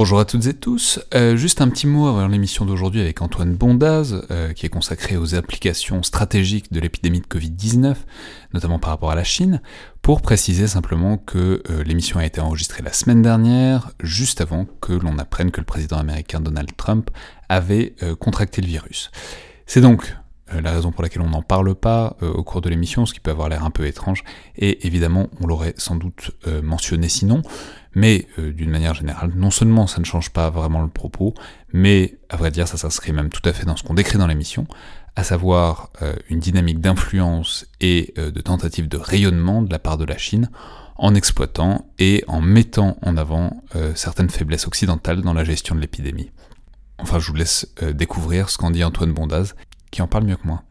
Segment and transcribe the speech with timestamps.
[0.00, 1.00] Bonjour à toutes et tous.
[1.12, 5.16] Euh, juste un petit mot avant l'émission d'aujourd'hui avec Antoine Bondaz, euh, qui est consacré
[5.16, 7.96] aux applications stratégiques de l'épidémie de Covid-19,
[8.54, 9.60] notamment par rapport à la Chine,
[10.00, 14.92] pour préciser simplement que euh, l'émission a été enregistrée la semaine dernière, juste avant que
[14.92, 17.10] l'on apprenne que le président américain Donald Trump
[17.48, 19.10] avait contracté le virus.
[19.66, 20.14] C'est donc
[20.52, 23.30] la raison pour laquelle on n'en parle pas au cours de l'émission, ce qui peut
[23.30, 24.24] avoir l'air un peu étrange,
[24.56, 26.30] et évidemment on l'aurait sans doute
[26.62, 27.42] mentionné sinon,
[27.94, 31.34] mais euh, d'une manière générale, non seulement ça ne change pas vraiment le propos,
[31.72, 34.26] mais à vrai dire ça s'inscrit même tout à fait dans ce qu'on décrit dans
[34.26, 34.66] l'émission,
[35.16, 39.98] à savoir euh, une dynamique d'influence et euh, de tentative de rayonnement de la part
[39.98, 40.50] de la Chine
[40.96, 43.62] en exploitant et en mettant en avant
[43.94, 46.32] certaines faiblesses occidentales dans la gestion de l'épidémie.
[46.98, 49.54] Enfin, je vous laisse découvrir ce qu'en dit Antoine Bondaz,
[49.90, 50.62] qui en parle mieux que moi.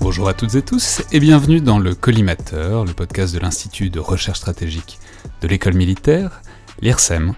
[0.00, 4.00] Bonjour à toutes et tous et bienvenue dans le Collimateur, le podcast de l'Institut de
[4.00, 4.98] recherche stratégique
[5.42, 6.42] de l'école militaire,
[6.80, 7.34] l'IRSEM,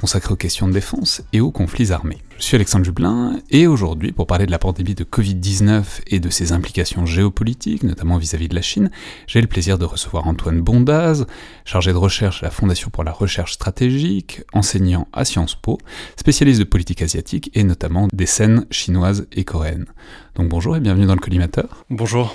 [0.00, 2.18] consacré aux questions de défense et aux conflits armés.
[2.38, 6.28] Je suis Alexandre Jublin, et aujourd'hui, pour parler de la pandémie de Covid-19 et de
[6.28, 8.90] ses implications géopolitiques, notamment vis-à-vis de la Chine,
[9.26, 11.26] j'ai le plaisir de recevoir Antoine Bondaz,
[11.64, 15.78] chargé de recherche à la Fondation pour la recherche stratégique, enseignant à Sciences Po,
[16.16, 19.86] spécialiste de politique asiatique et notamment des scènes chinoises et coréennes.
[20.34, 21.84] Donc bonjour et bienvenue dans le collimateur.
[21.90, 22.34] Bonjour.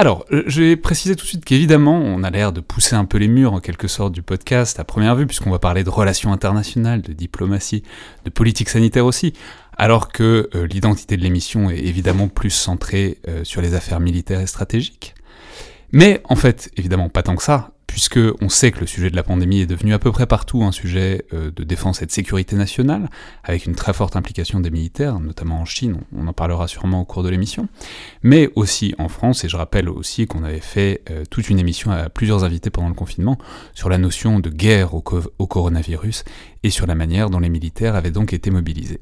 [0.00, 3.04] Alors, euh, je vais préciser tout de suite qu'évidemment, on a l'air de pousser un
[3.04, 5.90] peu les murs en quelque sorte du podcast à première vue, puisqu'on va parler de
[5.90, 7.82] relations internationales, de diplomatie,
[8.24, 9.32] de politique sanitaire aussi,
[9.76, 14.38] alors que euh, l'identité de l'émission est évidemment plus centrée euh, sur les affaires militaires
[14.38, 15.16] et stratégiques.
[15.90, 19.16] Mais en fait, évidemment, pas tant que ça, puisque on sait que le sujet de
[19.16, 22.12] la pandémie est devenu à peu près partout un sujet euh, de défense et de
[22.12, 23.10] sécurité nationale,
[23.42, 27.04] avec une très forte implication des militaires, notamment en Chine, on en parlera sûrement au
[27.04, 27.66] cours de l'émission,
[28.22, 31.90] mais aussi en France, et je rappelle aussi qu'on avait fait euh, toute une émission
[31.90, 33.38] à plusieurs invités pendant le confinement
[33.74, 35.00] sur la notion de guerre au
[35.46, 36.24] coronavirus
[36.62, 39.00] et sur la manière dont les militaires avaient donc été mobilisés.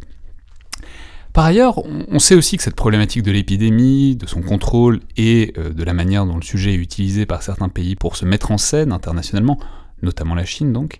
[1.36, 5.68] Par ailleurs, on sait aussi que cette problématique de l'épidémie, de son contrôle et euh,
[5.68, 8.56] de la manière dont le sujet est utilisé par certains pays pour se mettre en
[8.56, 9.58] scène internationalement,
[10.00, 10.98] notamment la Chine donc,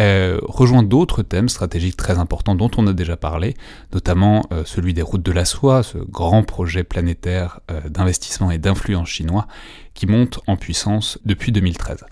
[0.00, 3.54] euh, rejoint d'autres thèmes stratégiques très importants dont on a déjà parlé,
[3.92, 9.08] notamment euh, celui des routes de la soie, ce grand projet planétaire d'investissement et d'influence
[9.08, 9.46] chinois
[9.94, 12.04] qui monte en puissance depuis 2013.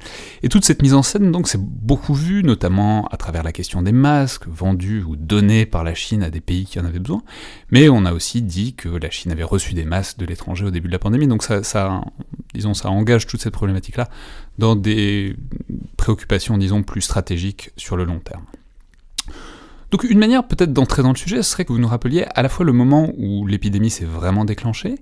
[0.43, 3.83] Et toute cette mise en scène, donc, c'est beaucoup vu, notamment à travers la question
[3.83, 7.23] des masques vendus ou donnés par la Chine à des pays qui en avaient besoin,
[7.71, 10.71] mais on a aussi dit que la Chine avait reçu des masques de l'étranger au
[10.71, 12.03] début de la pandémie, donc ça, ça
[12.55, 14.09] disons, ça engage toute cette problématique-là
[14.59, 15.37] dans des
[15.97, 18.45] préoccupations, disons, plus stratégiques sur le long terme.
[19.91, 22.43] Donc une manière peut-être d'entrer dans le sujet, ce serait que vous nous rappeliez à
[22.43, 24.97] la fois le moment où l'épidémie s'est vraiment déclenchée,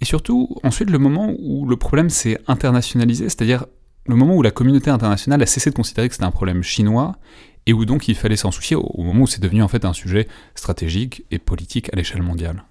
[0.00, 3.66] et surtout, ensuite, le moment où le problème s'est internationalisé, c'est-à-dire
[4.06, 7.16] le moment où la communauté internationale a cessé de considérer que c'était un problème chinois,
[7.66, 9.92] et où donc il fallait s'en soucier au moment où c'est devenu en fait un
[9.92, 12.64] sujet stratégique et politique à l'échelle mondiale.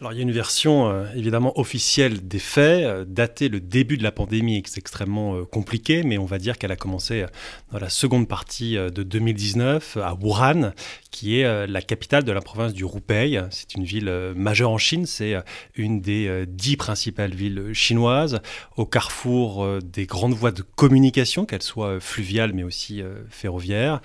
[0.00, 3.96] Alors il y a une version euh, évidemment officielle des faits, euh, datée le début
[3.96, 7.24] de la pandémie, c'est extrêmement euh, compliqué, mais on va dire qu'elle a commencé
[7.70, 10.72] dans la seconde partie de 2019 à Wuhan,
[11.12, 13.40] qui est la capitale de la province du Hubei.
[13.50, 15.34] C'est une ville majeure en Chine, c'est
[15.74, 18.40] une des dix principales villes chinoises,
[18.76, 24.00] au carrefour des grandes voies de communication, qu'elles soient fluviales mais aussi ferroviaires.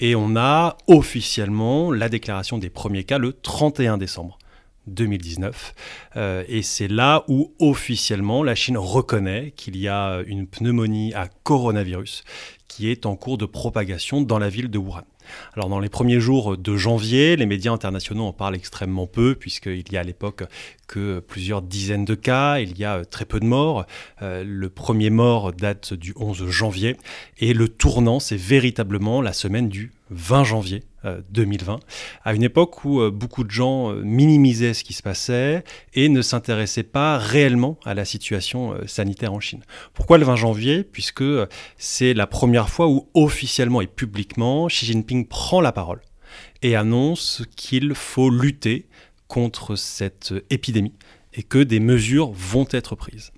[0.00, 4.38] Et on a officiellement la déclaration des premiers cas le 31 décembre.
[4.94, 5.74] 2019.
[6.16, 11.28] Euh, et c'est là où officiellement la Chine reconnaît qu'il y a une pneumonie à
[11.42, 12.24] coronavirus
[12.68, 15.02] qui est en cours de propagation dans la ville de Wuhan.
[15.54, 19.92] Alors dans les premiers jours de janvier, les médias internationaux en parlent extrêmement peu puisqu'il
[19.92, 20.44] y a à l'époque
[20.86, 23.86] que plusieurs dizaines de cas, il y a très peu de morts.
[24.22, 26.96] Euh, le premier mort date du 11 janvier
[27.38, 31.78] et le tournant c'est véritablement la semaine du 20 janvier 2020, euh,
[32.24, 35.64] à une époque où euh, beaucoup de gens euh, minimisaient ce qui se passait
[35.94, 39.62] et ne s'intéressaient pas réellement à la situation sanitaire en Chine.
[39.94, 40.84] Pourquoi le 20 janvier?
[40.84, 41.24] Puisque
[41.76, 46.00] c'est la première fois où officiellement et publiquement Xi Jinping prend la parole
[46.62, 48.86] et annonce qu'il faut lutter
[49.28, 50.94] contre cette épidémie
[51.32, 53.32] et que des mesures vont être prises.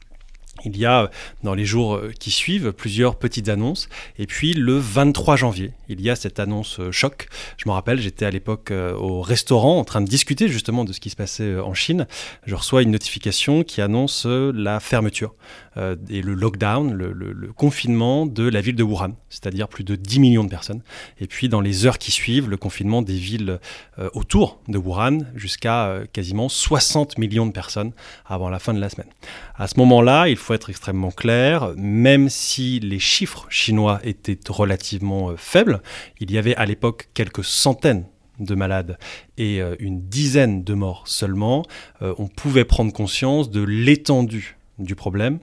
[0.64, 1.10] Il y a
[1.42, 3.88] dans les jours euh, qui suivent plusieurs petites annonces.
[4.18, 7.28] Et puis le 23 janvier, il y a cette annonce euh, choc.
[7.56, 10.92] Je me rappelle, j'étais à l'époque euh, au restaurant en train de discuter justement de
[10.92, 12.06] ce qui se passait en Chine.
[12.46, 15.34] Je reçois une notification qui annonce la fermeture
[16.10, 20.44] et le lockdown, le, confinement de la ville de Wuhan, c'est-à-dire plus de 10 millions
[20.44, 20.82] de personnes.
[21.18, 23.58] Et puis dans les heures qui suivent, le confinement des villes
[24.12, 27.92] autour de Wuhan jusqu'à quasiment 60 millions de personnes
[28.26, 29.08] avant la fin de la semaine.
[29.56, 35.30] À ce moment-là, il faut être extrêmement clair, même si les chiffres chinois étaient relativement
[35.30, 35.82] euh, faibles,
[36.20, 38.06] il y avait à l'époque quelques centaines
[38.38, 38.98] de malades
[39.36, 41.64] et euh, une dizaine de morts seulement,
[42.00, 45.38] euh, on pouvait prendre conscience de l'étendue du problème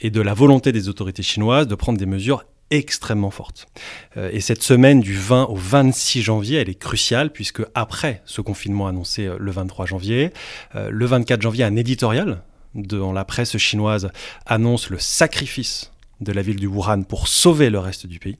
[0.00, 3.66] et de la volonté des autorités chinoises de prendre des mesures extrêmement fortes.
[4.16, 8.86] et cette semaine du 20 au 26 janvier, elle est cruciale puisque après ce confinement
[8.86, 10.32] annoncé le 23 janvier,
[10.74, 12.42] le 24 janvier, un éditorial
[12.74, 14.10] dans la presse chinoise
[14.46, 15.92] annonce le sacrifice
[16.22, 18.38] de la ville du Wuhan pour sauver le reste du pays.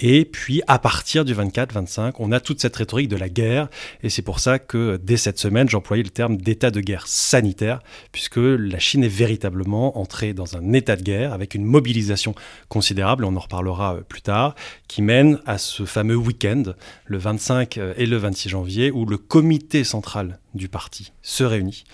[0.00, 3.68] Et puis, à partir du 24-25, on a toute cette rhétorique de la guerre.
[4.02, 7.80] Et c'est pour ça que dès cette semaine, j'employais le terme d'état de guerre sanitaire,
[8.10, 12.34] puisque la Chine est véritablement entrée dans un état de guerre avec une mobilisation
[12.68, 14.56] considérable, on en reparlera plus tard,
[14.88, 16.64] qui mène à ce fameux week-end,
[17.06, 21.84] le 25 et le 26 janvier, où le comité central du parti se réunit,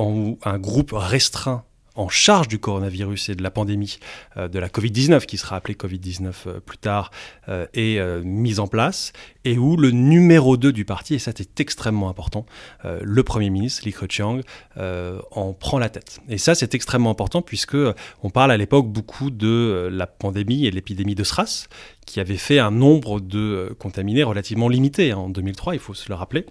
[0.00, 1.64] en, un groupe restreint
[1.96, 3.98] en charge du coronavirus et de la pandémie
[4.36, 7.10] euh, de la Covid-19, qui sera appelée Covid-19 euh, plus tard,
[7.48, 9.12] euh, est mise en place,
[9.44, 12.46] et où le numéro 2 du parti, et ça c'est extrêmement important,
[12.84, 14.40] le Premier ministre, Li Keqiang,
[14.76, 16.20] en prend la tête.
[16.28, 17.76] Et ça c'est extrêmement important puisque
[18.22, 21.68] on parle à l'époque beaucoup de la pandémie et l'épidémie de SRAS,
[22.06, 26.08] qui avait fait un nombre de contaminés relativement limité hein, en 2003, il faut se
[26.08, 26.46] le rappeler.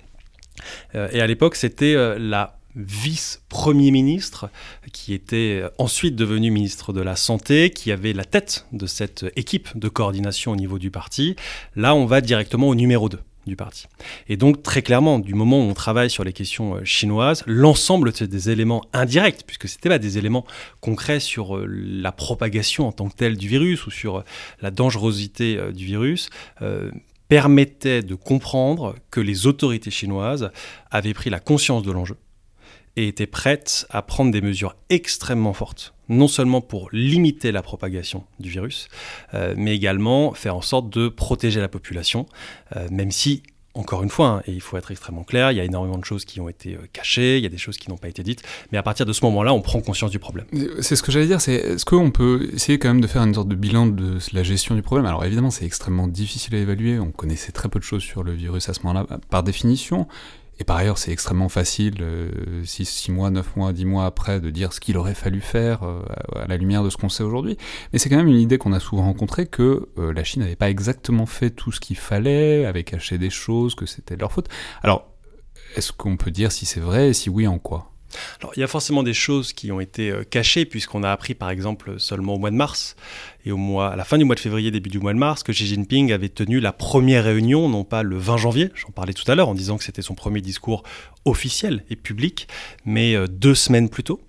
[0.94, 4.50] et à l'époque, c'était la vice-premier ministre,
[4.94, 9.78] qui était ensuite devenu ministre de la Santé, qui avait la tête de cette équipe
[9.78, 11.36] de coordination au niveau du parti.
[11.76, 13.20] Là, on va directement au numéro 2
[13.50, 13.88] du parti.
[14.30, 18.14] Et donc, très clairement, du moment où on travaille sur les questions euh, chinoises, l'ensemble
[18.14, 20.46] des éléments indirects, puisque ce n'était pas des éléments
[20.80, 24.24] concrets sur euh, la propagation en tant que telle du virus ou sur euh,
[24.62, 26.30] la dangerosité du virus,
[27.28, 30.52] permettaient de comprendre que les autorités chinoises
[30.92, 32.18] avaient pris la conscience de l'enjeu
[32.96, 38.26] et était prête à prendre des mesures extrêmement fortes, non seulement pour limiter la propagation
[38.40, 38.88] du virus,
[39.34, 42.26] euh, mais également faire en sorte de protéger la population,
[42.76, 43.44] euh, même si
[43.76, 46.06] encore une fois, hein, et il faut être extrêmement clair, il y a énormément de
[46.06, 48.24] choses qui ont été euh, cachées, il y a des choses qui n'ont pas été
[48.24, 50.48] dites, mais à partir de ce moment-là, on prend conscience du problème.
[50.82, 53.34] C'est ce que j'allais dire, c'est est-ce qu'on peut essayer quand même de faire une
[53.34, 55.06] sorte de bilan de la gestion du problème?
[55.06, 58.34] Alors évidemment, c'est extrêmement difficile à évaluer, on connaissait très peu de choses sur le
[58.34, 60.08] virus à ce moment-là, par définition,
[60.60, 62.04] et par ailleurs, c'est extrêmement facile,
[62.66, 65.84] 6, euh, mois, 9 mois, 10 mois après, de dire ce qu'il aurait fallu faire
[65.84, 66.02] euh,
[66.36, 67.58] à la lumière de ce qu'on sait aujourd'hui.
[67.94, 70.58] Mais c'est quand même une idée qu'on a souvent rencontrée que euh, la Chine n'avait
[70.58, 74.50] pas exactement fait tout ce qu'il fallait, avait caché des choses, que c'était leur faute.
[74.84, 75.08] Alors,
[75.78, 77.89] est-ce qu'on peut dire si c'est vrai et si oui, en quoi?
[78.40, 81.50] Alors, il y a forcément des choses qui ont été cachées, puisqu'on a appris, par
[81.50, 82.96] exemple, seulement au mois de mars,
[83.46, 85.44] et au mois, à la fin du mois de février, début du mois de mars,
[85.44, 89.14] que Xi Jinping avait tenu la première réunion, non pas le 20 janvier, j'en parlais
[89.14, 90.84] tout à l'heure en disant que c'était son premier discours
[91.26, 92.48] officiel et public,
[92.86, 94.22] mais euh, deux semaines plus tôt,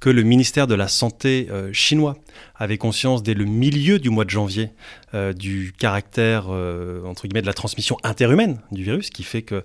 [0.00, 2.16] que le ministère de la Santé euh, chinois
[2.56, 4.70] avait conscience dès le milieu du mois de janvier
[5.14, 9.64] euh, du caractère, entre guillemets, de la transmission interhumaine du virus, qui fait que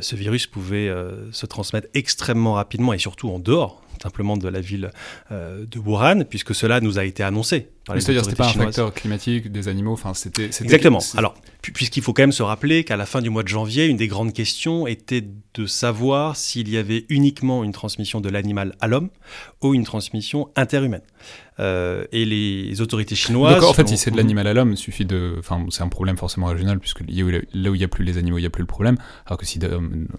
[0.00, 0.92] ce virus pouvait
[1.32, 4.90] se transmettre extrêmement rapidement et surtout en dehors simplement de la ville
[5.30, 7.68] euh, de Wuhan, puisque cela nous a été annoncé.
[7.88, 10.44] C'est-à-dire c'était pas un facteur climatique des animaux, enfin c'était...
[10.44, 11.00] Exactement.
[11.16, 13.96] Alors, puisqu'il faut quand même se rappeler qu'à la fin du mois de janvier, une
[13.96, 18.86] des grandes questions était de savoir s'il y avait uniquement une transmission de l'animal à
[18.86, 19.10] l'homme
[19.60, 21.02] ou une transmission interhumaine.
[21.58, 23.54] Euh, et les autorités chinoises...
[23.54, 25.34] D'accord, en fait, si c'est de l'animal à l'homme, suffit de...
[25.38, 28.38] Enfin, c'est un problème forcément régional, puisque là où il n'y a plus les animaux,
[28.38, 29.58] il n'y a plus le problème, alors que si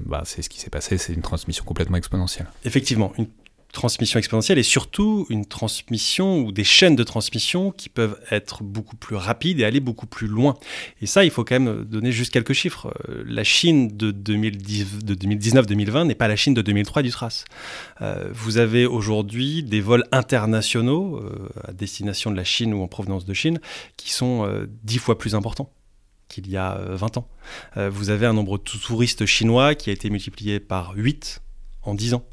[0.05, 2.47] bah, c'est ce qui s'est passé, c'est une transmission complètement exponentielle.
[2.65, 3.27] Effectivement, une
[3.71, 8.95] transmission exponentielle et surtout une transmission ou des chaînes de transmission qui peuvent être beaucoup
[8.95, 10.57] plus rapides et aller beaucoup plus loin.
[11.01, 12.93] Et ça, il faut quand même donner juste quelques chiffres.
[13.09, 17.45] Euh, la Chine de, 2019-2020 n'est pas la Chine de 2003 du trace.
[18.01, 22.87] Euh, vous avez aujourd'hui des vols internationaux euh, à destination de la Chine ou en
[22.87, 23.59] provenance de Chine
[23.97, 24.49] qui sont
[24.83, 25.71] dix fois plus importants
[26.27, 27.27] qu'il y a 20 ans.
[27.75, 31.41] vous avez un nombre de touristes chinois qui a été multiplié par 8
[31.83, 32.25] en 10 ans.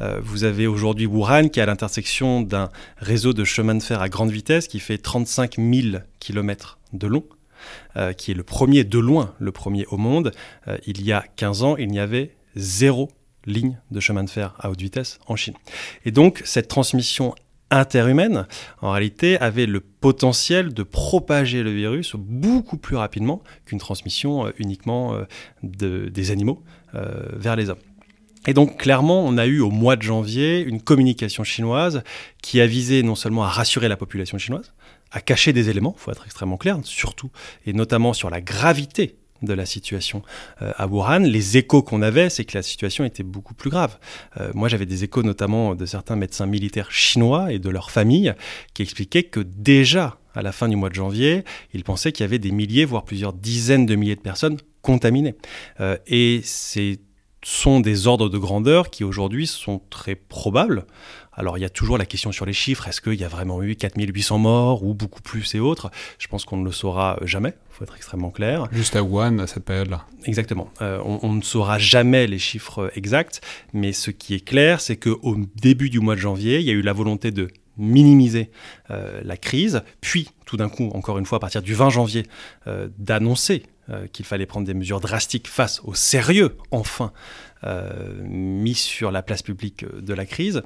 [0.00, 4.00] Euh, vous avez aujourd'hui Wuhan qui est à l'intersection d'un réseau de chemin de fer
[4.00, 7.24] à grande vitesse qui fait 35 000 km de long.
[7.96, 10.32] Euh, qui est le premier de loin, le premier au monde.
[10.68, 13.10] Euh, il y a 15 ans, il n'y avait zéro
[13.44, 15.54] ligne de chemin de fer à haute vitesse en Chine.
[16.04, 17.34] Et donc, cette transmission
[17.70, 18.46] interhumaine,
[18.80, 25.16] en réalité, avait le potentiel de propager le virus beaucoup plus rapidement qu'une transmission uniquement
[25.62, 26.62] des animaux
[26.92, 27.78] vers les hommes.
[28.46, 32.02] Et donc clairement, on a eu au mois de janvier une communication chinoise
[32.42, 34.72] qui a visé non seulement à rassurer la population chinoise,
[35.12, 37.30] à cacher des éléments, il faut être extrêmement clair, surtout
[37.66, 40.22] et notamment sur la gravité de la situation
[40.62, 41.20] euh, à Wuhan.
[41.20, 43.98] Les échos qu'on avait, c'est que la situation était beaucoup plus grave.
[44.38, 48.34] Euh, moi, j'avais des échos notamment de certains médecins militaires chinois et de leurs familles
[48.74, 51.44] qui expliquaient que déjà à la fin du mois de janvier,
[51.74, 55.34] ils pensaient qu'il y avait des milliers, voire plusieurs dizaines de milliers de personnes contaminées.
[55.80, 57.00] Euh, et c'est
[57.42, 60.86] sont des ordres de grandeur qui aujourd'hui sont très probables.
[61.32, 63.62] Alors il y a toujours la question sur les chiffres, est-ce qu'il y a vraiment
[63.62, 65.90] eu 4800 morts ou beaucoup plus et autres?
[66.18, 68.66] Je pense qu'on ne le saura jamais, il faut être extrêmement clair.
[68.72, 70.04] Juste à Wuhan, à cette période-là.
[70.24, 73.40] Exactement, euh, on, ne saura jamais les chiffres exacts,
[73.72, 76.74] mais ce qui est clair, c'est qu'au début du mois de janvier, il y a
[76.74, 78.50] eu la volonté de minimiser
[78.90, 82.26] euh, la crise, puis tout d'un coup, encore une fois, à partir du 20 janvier,
[82.66, 87.12] euh, d'annoncer euh, qu'il fallait prendre des mesures drastiques face au sérieux, enfin,
[87.64, 90.62] euh, mis sur la place publique de la crise.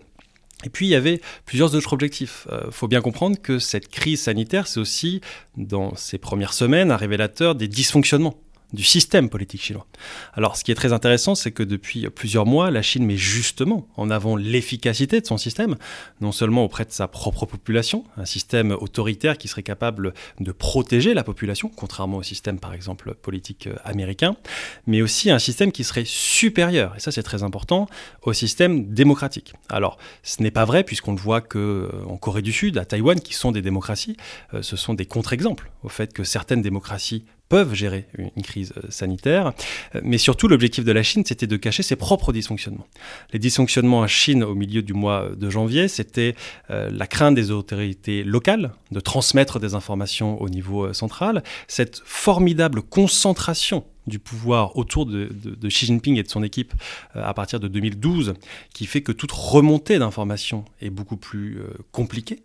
[0.64, 2.46] Et puis il y avait plusieurs autres objectifs.
[2.66, 5.20] Il faut bien comprendre que cette crise sanitaire, c'est aussi,
[5.58, 8.38] dans ces premières semaines, un révélateur des dysfonctionnements
[8.74, 9.86] du système politique chinois.
[10.34, 13.88] Alors, ce qui est très intéressant, c'est que depuis plusieurs mois, la Chine met justement
[13.96, 15.76] en avant l'efficacité de son système,
[16.20, 21.14] non seulement auprès de sa propre population, un système autoritaire qui serait capable de protéger
[21.14, 24.36] la population, contrairement au système, par exemple, politique euh, américain,
[24.86, 27.88] mais aussi un système qui serait supérieur, et ça c'est très important,
[28.22, 29.54] au système démocratique.
[29.68, 33.20] Alors, ce n'est pas vrai, puisqu'on le voit que euh, Corée du Sud, à Taïwan,
[33.20, 34.16] qui sont des démocraties,
[34.54, 38.90] euh, ce sont des contre-exemples au fait que certaines démocraties peuvent gérer une crise euh,
[38.90, 39.52] sanitaire.
[39.94, 42.86] Euh, mais surtout, l'objectif de la Chine, c'était de cacher ses propres dysfonctionnements.
[43.32, 46.34] Les dysfonctionnements en Chine au milieu du mois de janvier, c'était
[46.70, 52.82] euh, la crainte des autorités locales de transmettre des informations au niveau central, cette formidable
[52.82, 55.30] concentration du pouvoir autour de,
[55.66, 56.74] Xi Jinping et de son équipe
[57.14, 58.34] à partir de 2012,
[58.74, 61.58] qui fait que toute remontée d'informations est beaucoup plus
[61.90, 62.42] compliquée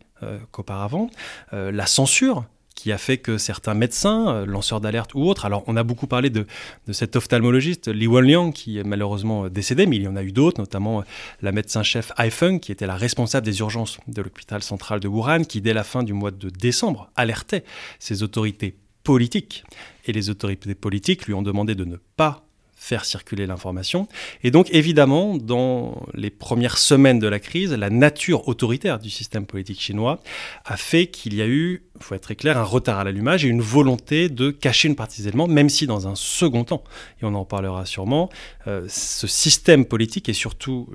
[0.51, 1.09] qu'auparavant.
[1.51, 2.45] la censure
[2.79, 6.07] qui a fait que certains médecins, euh, lanceurs d'alerte ou autres, alors on a beaucoup
[6.07, 6.45] parlé de,
[6.93, 10.31] cet ophtalmologiste Li Wenliang qui est malheureusement euh, décédé, mais il y en a eu
[10.31, 11.03] d'autres, notamment euh,
[11.41, 15.43] la médecin-chef Ai Feng qui était la responsable des urgences de l'hôpital central de Wuhan,
[15.43, 17.65] qui dès la fin du mois de décembre alertait
[17.99, 19.65] ses autorités politiques.
[20.05, 22.48] Et les autorités politiques lui ont demandé de ne pas
[22.89, 24.07] faire circuler l'information.
[24.43, 29.45] Et donc évidemment, dans les premières semaines de la crise, la nature autoritaire du système
[29.45, 30.19] politique chinois
[30.65, 33.45] a fait qu'il y a eu, il faut être très clair, un retard à l'allumage
[33.45, 36.83] et une volonté de cacher une partie des éléments, même si dans un second temps,
[37.21, 38.29] et on en parlera sûrement,
[38.65, 40.89] euh, ce système politique et surtout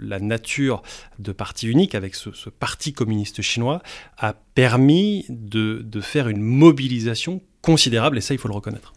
[0.00, 0.82] la nature
[1.20, 3.80] de parti unique avec ce, parti communiste chinois
[4.18, 8.92] a permis de, de faire une mobilisation considérable, et ça, il faut le reconnaître.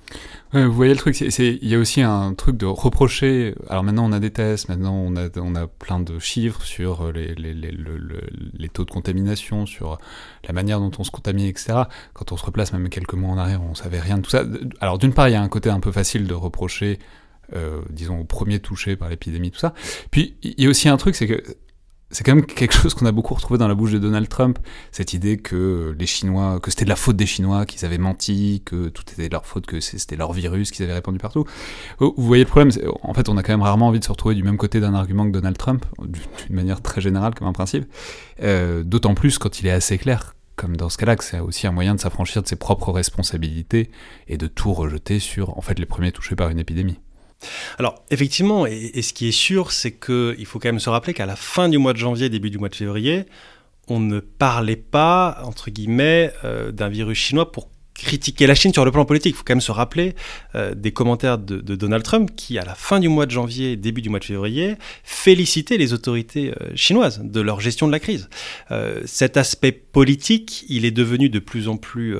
[0.51, 3.53] vous voyez le truc, il y a aussi un truc de reprocher.
[3.69, 7.11] Alors maintenant, on a des tests, maintenant, on a, on a plein de chiffres sur
[7.11, 7.71] les, les, les,
[8.53, 9.99] les, taux de contamination, sur
[10.43, 11.83] la manière dont on se contamine, etc.
[12.13, 14.43] Quand on se replace même quelques mois en arrière, on savait rien de tout ça.
[14.81, 16.97] Alors d'une part, il y a un côté un peu facile de reprocher,
[17.53, 19.75] euh, disons, au premier touché par l'épidémie, tout ça.
[20.09, 21.43] Puis il y a aussi un truc, c'est que
[22.11, 24.59] c'est quand même quelque chose qu'on a beaucoup retrouvé dans la bouche de Donald Trump,
[24.91, 28.61] cette idée que les Chinois, que c'était de la faute des Chinois, qu'ils avaient menti,
[28.63, 31.45] que tout était de leur faute, que c'était leur virus qu'ils avaient répandu partout.
[31.99, 32.71] Oh, vous voyez le problème,
[33.01, 34.93] en fait, on a quand même rarement envie de se retrouver du même côté d'un
[34.93, 37.85] argument que Donald Trump, d'une manière très générale comme un principe,
[38.41, 41.67] euh, d'autant plus quand il est assez clair, comme dans ce cas-là, que c'est aussi
[41.67, 43.89] un moyen de s'affranchir de ses propres responsabilités
[44.27, 46.99] et de tout rejeter sur, en fait, les premiers touchés par une épidémie.
[47.77, 51.25] Alors, effectivement, et, ce qui est sûr, c'est qu'il faut quand même se rappeler qu'à
[51.25, 53.25] la fin du mois de janvier, début du mois de février,
[53.87, 58.85] on ne parlait pas, entre guillemets, euh, d'un virus chinois pour critiquer la Chine sur
[58.85, 59.33] le plan politique.
[59.33, 60.15] Il faut quand même se rappeler
[60.53, 64.01] euh, des commentaires de, Donald Trump qui, à la fin du mois de janvier, début
[64.01, 68.29] du mois de février, félicitait les autorités euh, chinoises de leur gestion de la crise.
[68.71, 72.15] Euh, cet aspect politique, il est devenu de plus en plus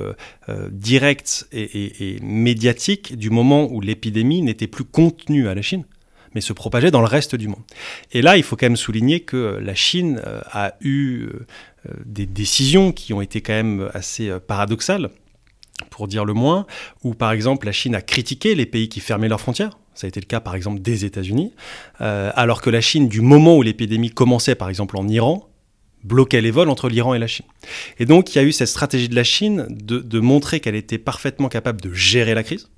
[0.70, 5.84] direct et, et médiatique du moment où l'épidémie n'était plus contenue à la Chine
[6.34, 7.62] mais se propageait dans le reste du monde.
[8.12, 10.20] Et là, il faut quand même souligner que la Chine
[10.52, 11.28] a eu
[12.04, 15.10] des décisions qui ont été quand même assez paradoxales
[15.90, 16.66] pour dire le moins,
[17.04, 19.78] où par exemple la Chine a critiqué les pays qui fermaient leurs frontières.
[19.94, 21.52] Ça a été le cas par exemple des États-Unis,
[22.00, 25.48] euh, alors que la Chine, du moment où l'épidémie commençait par exemple en Iran,
[26.04, 27.46] bloquait les vols entre l'Iran et la Chine.
[27.98, 30.98] Et donc il y a eu cette stratégie de la Chine de, montrer qu'elle était
[30.98, 32.68] parfaitement capable de gérer la crise,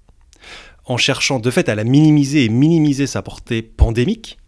[0.85, 4.39] en cherchant de fait à la minimiser et minimiser sa portée pandémique,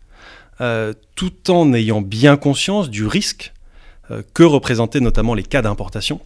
[0.61, 3.53] euh, tout en ayant bien conscience du risque
[4.35, 6.21] que représentaient notamment les cas d'importation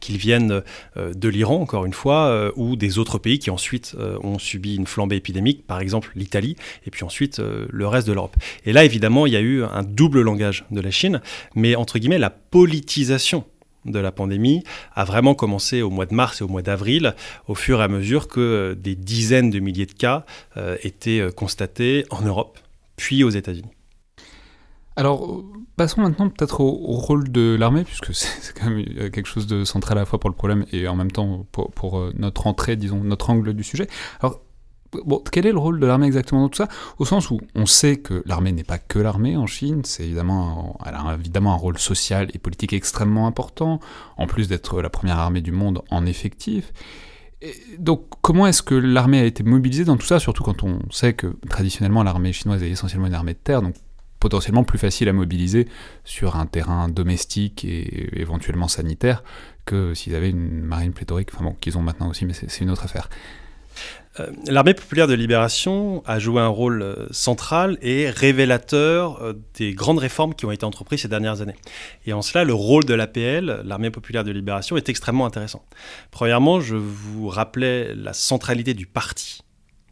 [0.00, 0.62] qu'ils viennent
[0.96, 4.38] euh, de l'Iran, encore une fois, euh, ou des autres pays qui ensuite euh, ont
[4.38, 8.36] subi une flambée épidémique, par exemple l'Italie, et puis ensuite le reste de l'Europe.
[8.64, 11.20] Et là, évidemment, il y a eu un double langage de la Chine,
[11.54, 13.44] mais entre guillemets, la politisation
[13.84, 14.62] de la pandémie
[14.94, 17.14] a vraiment commencé au mois de mars et au mois d'avril,
[17.48, 20.24] au fur et à mesure que des dizaines de milliers de cas
[20.82, 22.58] étaient constatés en Europe,
[22.96, 23.70] puis aux États-Unis.
[24.96, 25.44] Alors,
[25.80, 29.64] passons maintenant peut-être au, rôle de l'armée, puisque c'est quand même euh, quelque chose de
[29.64, 32.76] central à la fois pour le problème et en même temps pour, euh, notre entrée,
[32.76, 33.88] disons, notre angle du sujet.
[34.20, 34.42] Alors,
[35.32, 36.68] quel est le rôle de l'armée exactement dans tout ça?
[36.98, 40.78] Au sens où on sait que l'armée n'est pas que l'armée en Chine, c'est évidemment,
[40.84, 43.80] elle a évidemment un rôle social et politique extrêmement important,
[44.18, 46.74] en plus d'être la première armée du monde en effectif.
[47.78, 51.14] donc, comment est-ce que l'armée a été mobilisée dans tout ça, surtout quand on sait
[51.14, 53.62] que traditionnellement l'armée chinoise est essentiellement une armée de terre,
[54.20, 55.66] potentiellement plus facile à mobiliser
[56.04, 59.24] sur un terrain domestique et éventuellement sanitaire
[59.64, 62.70] que s'ils avaient une marine pléthorique, enfin bon, qu'ils ont maintenant aussi, mais c'est une
[62.70, 63.08] autre affaire.
[64.18, 69.72] Euh, l'armée populaire de libération a joué un rôle euh, central et révélateur euh, des
[69.72, 71.54] grandes réformes qui ont été entreprises ces dernières années.
[72.06, 75.64] Et en cela, le rôle de l'APL, l'armée populaire de libération, est extrêmement intéressant.
[76.10, 79.42] Premièrement, je vous rappelais la centralité du parti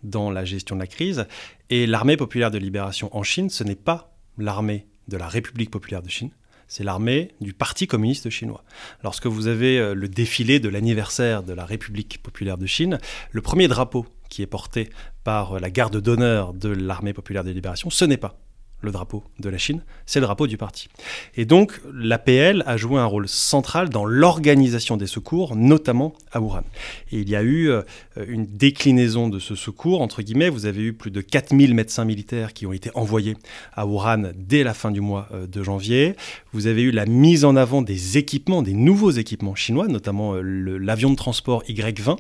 [0.03, 1.27] dans la gestion de la crise.
[1.71, 6.03] Et l'armée populaire de libération en Chine, ce n'est pas l'armée de la République populaire
[6.03, 6.31] de Chine,
[6.69, 8.63] c'est l'armée du Parti communiste chinois.
[9.03, 12.99] Lorsque vous avez euh, le défilé de l'anniversaire de la République populaire de Chine,
[13.33, 14.91] le premier drapeau qui est porté
[15.25, 18.39] par euh, la garde d'honneur de l'armée populaire de libération, ce n'est pas
[18.81, 20.89] le drapeau de la Chine, c'est le drapeau du parti.
[21.37, 26.63] Et donc l'APL a joué un rôle central dans l'organisation des secours, notamment à Wuhan.
[27.11, 27.83] Et il y a eu euh,
[28.29, 32.53] une déclinaison de ce secours, entre guillemets, vous avez eu plus de 4000 médecins militaires
[32.53, 33.37] qui ont été envoyés
[33.75, 36.15] à Wuhan dès la fin du mois euh, de janvier.
[36.53, 40.43] Vous avez eu la mise en avant des équipements, des nouveaux équipements chinois, notamment euh,
[40.79, 42.19] l'avion de transport Y-20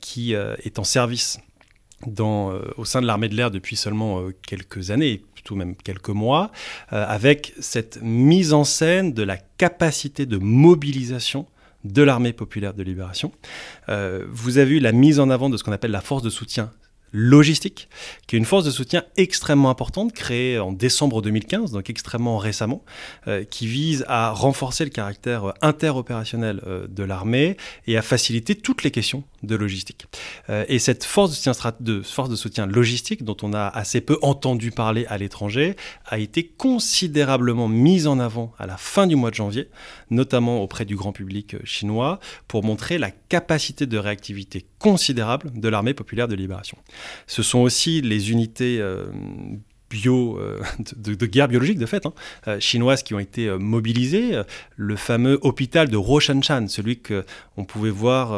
[0.00, 1.38] qui est en service
[2.06, 6.50] au sein de l'armée de l'air depuis seulement quelques années, tout même quelques mois,
[6.92, 11.46] euh, avec cette mise en scène de la capacité de mobilisation
[11.84, 13.32] de l'armée populaire de libération.
[13.88, 16.30] Euh, vous avez eu la mise en avant de ce qu'on appelle la force de
[16.30, 16.72] soutien
[17.16, 17.88] logistique,
[18.26, 22.84] qui est une force de soutien extrêmement importante, créée en décembre 2015, donc extrêmement récemment,
[23.26, 28.90] euh, qui vise à renforcer le caractère interopérationnel de l'armée et à faciliter toutes les
[28.90, 30.06] questions de logistique.
[30.50, 31.30] Euh, et cette force
[31.80, 37.68] de, soutien logistique, dont on a assez peu entendu parler à l'étranger, a été considérablement
[37.68, 39.68] mise en avant à la fin du mois de janvier,
[40.10, 45.68] notamment auprès du grand public euh, chinois, pour montrer la capacité de réactivité considérable de
[45.68, 46.76] l'armée populaire de libération.
[47.26, 49.06] Ce sont aussi les unités euh,
[49.90, 50.38] bio,
[50.96, 52.12] de, guerre biologique de fait, hein,
[52.60, 54.40] chinoises qui ont été mobilisées.
[54.76, 58.32] Le fameux hôpital de Roshanshan, celui qu'on pouvait voir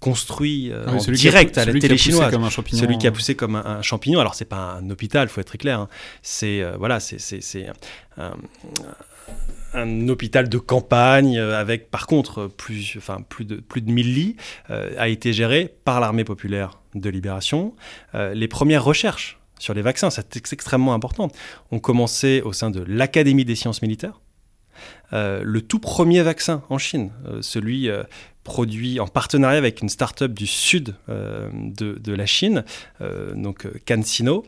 [0.00, 2.34] construit euh, direct à la télé chinoise.
[2.72, 4.18] Celui qui a poussé comme un, champignon.
[4.18, 5.80] Alors c'est pas un hôpital, faut être très clair.
[5.80, 5.88] Hein.
[6.22, 7.66] C'est euh, voilà, c'est
[8.16, 8.32] un,
[9.74, 14.14] un, hôpital de campagne euh, avec par contre plus, enfin plus de plus de 1000
[14.14, 14.36] lits
[14.68, 17.74] a été géré par l'armée populaire de libération.
[18.14, 21.28] les premières recherches sur les vaccins, c'est extrêmement important,
[21.70, 24.20] ont commencé au sein de l'Académie des sciences militaires.
[25.12, 27.90] le tout premier vaccin en Chine, celui
[28.44, 32.64] produit en partenariat avec une start-up du sud euh, de, la Chine,
[33.00, 34.44] euh, donc euh, CanSino,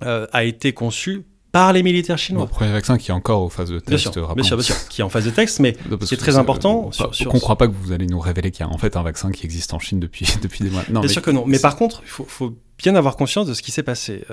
[0.00, 2.44] a été conçu par les militaires chinois.
[2.44, 3.88] Le premier vaccin qui est encore aux phases de test.
[3.88, 6.90] Bien sûr, bien sûr, qui est en phase de test, mais c'est très important.
[7.00, 9.02] On ne croit pas que vous allez nous révéler qu'il y a en fait un
[9.02, 10.82] vaccin qui existe en Chine depuis, depuis des mois.
[10.90, 11.44] Non, bien sûr que non.
[11.46, 14.24] Mais par contre, il faut, bien avoir conscience de ce qui s'est passé,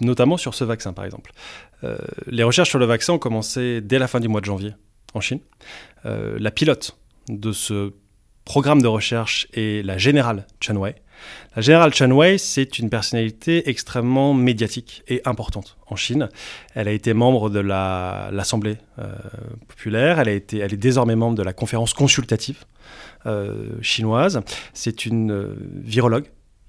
[0.00, 1.32] notamment sur ce vaccin, par exemple.
[2.26, 4.74] les recherches sur le vaccin ont commencé dès la fin du mois de janvier
[5.14, 5.40] en Chine.
[6.04, 6.96] la pilote
[7.28, 7.92] de ce
[8.44, 10.94] programme de recherche est la générale Chen Wei.
[11.56, 16.28] La générale Chen Wei, c'est une personnalité extrêmement médiatique et importante en Chine.
[16.74, 19.12] Elle a été membre de l'Assemblée euh,
[19.66, 22.64] populaire, elle, a été, elle est désormais membre de la conférence consultative
[23.26, 24.40] euh, chinoise.
[24.74, 26.26] C'est une euh, virologue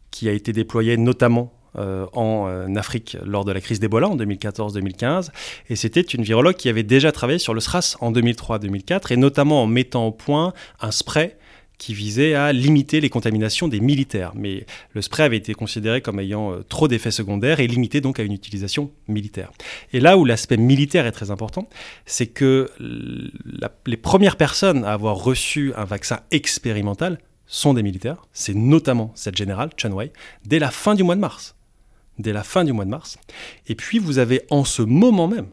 [0.09, 5.29] qui a été déployée notamment en Afrique lors de la crise d'Ebola en 2014-2015.
[5.69, 9.63] Et c'était une virologue qui avait déjà travaillé sur le SRAS en 2003-2004, et notamment
[9.63, 11.37] en mettant au point un spray
[11.77, 14.33] qui visait à limiter les contaminations des militaires.
[14.35, 18.19] Mais le spray avait été considéré comme ayant euh, trop d'effets secondaires et limité donc
[18.19, 19.51] à une utilisation militaire.
[19.91, 21.67] Et là où l'aspect militaire est très important,
[22.05, 22.69] c'est que
[23.87, 28.27] les premières personnes à avoir reçu un vaccin expérimental sont des militaires.
[28.31, 30.11] C'est notamment cette générale, Chen Wei,
[30.45, 31.55] dès la fin du mois de mars.
[32.19, 33.17] Dès la fin du mois de mars.
[33.67, 35.47] Et puis vous avez en ce moment même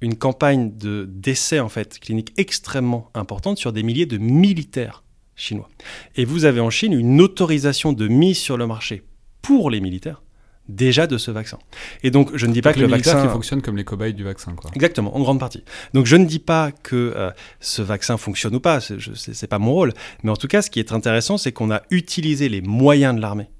[0.00, 5.01] une campagne de d'essais en fait cliniques extrêmement importante sur des milliers de militaires
[5.36, 5.68] chinois.
[6.16, 9.02] Et vous avez en Chine une autorisation de mise sur le marché
[9.42, 10.22] pour les militaires
[10.68, 11.58] déjà de ce vaccin.
[12.02, 14.24] Et donc, je ne dis pas que le vaccin qui fonctionne comme les cobayes du
[14.24, 14.70] vaccin, quoi.
[14.74, 15.64] Exactement, en grande partie.
[15.92, 19.58] Donc, je ne dis pas que euh, ce vaccin fonctionne ou pas, c'est n'est pas
[19.58, 19.92] mon rôle.
[20.22, 23.20] Mais en tout cas, ce qui est intéressant, c'est qu'on a utilisé les moyens de
[23.20, 23.50] l'armée,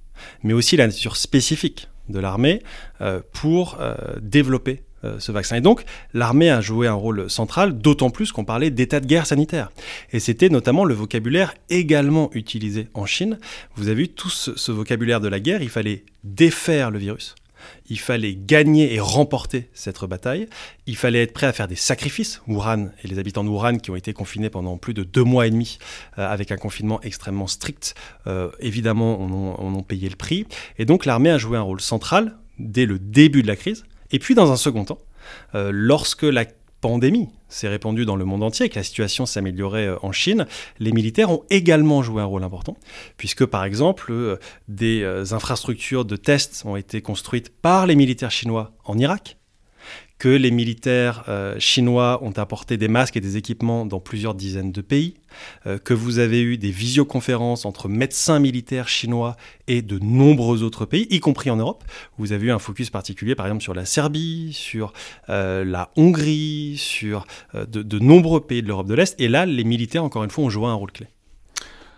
[0.42, 2.62] mais aussi la nature spécifique de l'armée
[3.00, 5.56] euh, pour euh, développer euh, ce vaccin.
[5.56, 5.84] Et donc,
[6.14, 9.72] l'armée a joué un rôle central, d'autant plus qu'on parlait d'état de guerre sanitaire.
[10.12, 13.38] Et c'était notamment le vocabulaire également utilisé en Chine.
[13.74, 17.34] Vous avez vu tout ce, vocabulaire de la guerre, il fallait défaire le virus.
[17.88, 20.48] Il fallait gagner et remporter cette bataille.
[20.86, 22.40] Il fallait être prêt à faire des sacrifices.
[22.48, 25.46] Wuhan et les habitants de Wuhan qui ont été confinés pendant plus de deux mois
[25.46, 25.78] et demi
[26.18, 27.94] euh, avec un confinement extrêmement strict,
[28.26, 30.46] euh, évidemment, on, on a payé le prix.
[30.78, 34.18] Et donc l'armée a joué un rôle central dès le début de la crise et
[34.18, 34.98] puis, dans un second temps,
[35.54, 36.44] euh, lorsque la
[36.80, 40.46] pandémie s'est répandue dans le monde entier et que la situation s'améliorait euh, en Chine,
[40.78, 42.76] les militaires ont également joué un rôle important,
[43.16, 44.36] puisque par exemple, euh,
[44.68, 49.38] des infrastructures de tests ont été construites par les militaires chinois en Irak,
[50.22, 54.70] que les militaires euh, chinois ont apporté des masques et des équipements dans plusieurs dizaines
[54.70, 55.14] de pays,
[55.66, 60.84] euh, que vous avez eu des visioconférences entre médecins militaires chinois et de nombreux autres
[60.84, 61.82] pays, y compris en Europe.
[62.18, 64.92] Vous avez eu un focus particulier, par exemple, sur la Serbie, sur
[65.28, 69.20] euh, la Hongrie, sur de, de nombreux pays de l'Europe de l'Est.
[69.20, 71.08] Et là, les militaires, encore une fois, ont joué un rôle clé.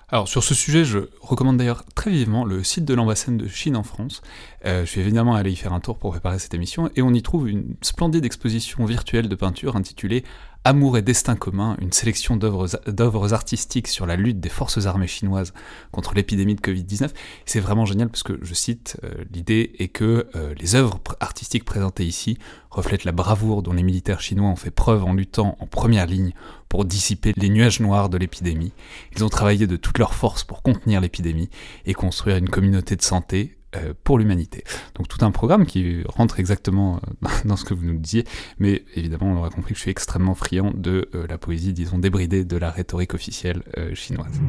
[0.08, 3.74] Alors sur ce sujet, je recommande d'ailleurs très vivement le site de l'ambassade de Chine
[3.74, 4.20] en France.
[4.66, 7.12] Euh, je suis évidemment allé y faire un tour pour préparer cette émission et on
[7.14, 10.22] y trouve une splendide exposition virtuelle de peinture intitulée
[10.66, 15.52] Amour et destin commun, une sélection d'œuvres artistiques sur la lutte des forces armées chinoises
[15.92, 17.10] contre l'épidémie de Covid-19.
[17.44, 21.66] C'est vraiment génial parce que, je cite, euh, l'idée est que euh, les œuvres artistiques
[21.66, 22.38] présentées ici
[22.70, 26.32] reflètent la bravoure dont les militaires chinois ont fait preuve en luttant en première ligne
[26.70, 28.72] pour dissiper les nuages noirs de l'épidémie.
[29.14, 31.50] Ils ont travaillé de toutes leurs forces pour contenir l'épidémie
[31.84, 33.58] et construire une communauté de santé
[34.04, 34.64] pour l'humanité.
[34.94, 38.24] Donc tout un programme qui rentre exactement euh, dans ce que vous nous disiez,
[38.58, 41.98] mais évidemment on aura compris que je suis extrêmement friand de euh, la poésie, disons,
[41.98, 43.62] débridée de la rhétorique officielle
[43.94, 44.40] chinoise.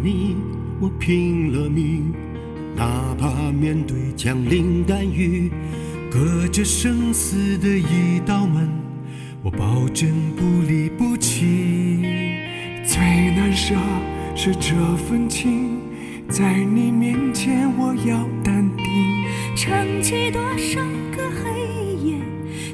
[0.00, 0.36] 你
[0.80, 2.12] 我拼了命，
[2.76, 5.50] 哪怕面对枪林弹雨，
[6.08, 8.68] 隔着生死的一道门，
[9.42, 12.00] 我保证不离不弃。
[12.84, 13.00] 最
[13.36, 13.74] 难舍
[14.36, 15.80] 是这份情，
[16.28, 18.86] 在你面前我要淡定，
[19.56, 20.80] 撑起多少
[21.10, 22.16] 个黑夜，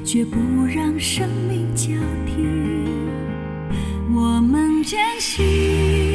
[0.03, 1.89] 绝不让生命交
[2.27, 2.45] 替。
[4.13, 6.14] 我们坚信。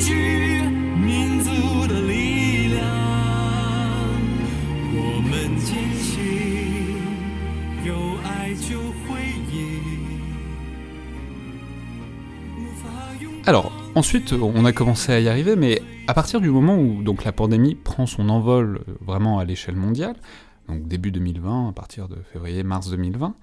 [13.47, 17.23] Alors, ensuite, on a commencé à y arriver, mais à partir du moment où donc,
[17.23, 20.15] la pandémie prend son envol euh, vraiment à l'échelle mondiale,
[20.69, 23.35] donc début 2020, à partir de février-mars 2020,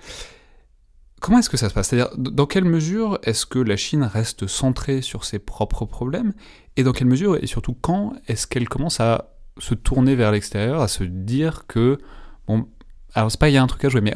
[1.21, 1.89] comment est-ce que ça se passe?
[1.89, 6.33] C'est-à-dire, dans quelle mesure est-ce que la Chine reste centrée sur ses propres problèmes,
[6.77, 10.81] et dans quelle mesure, et surtout quand, est-ce qu'elle commence à se tourner vers l'extérieur,
[10.81, 11.99] à se dire que,
[13.19, 14.15] alors c'est pas il y a un truc à jouer, mais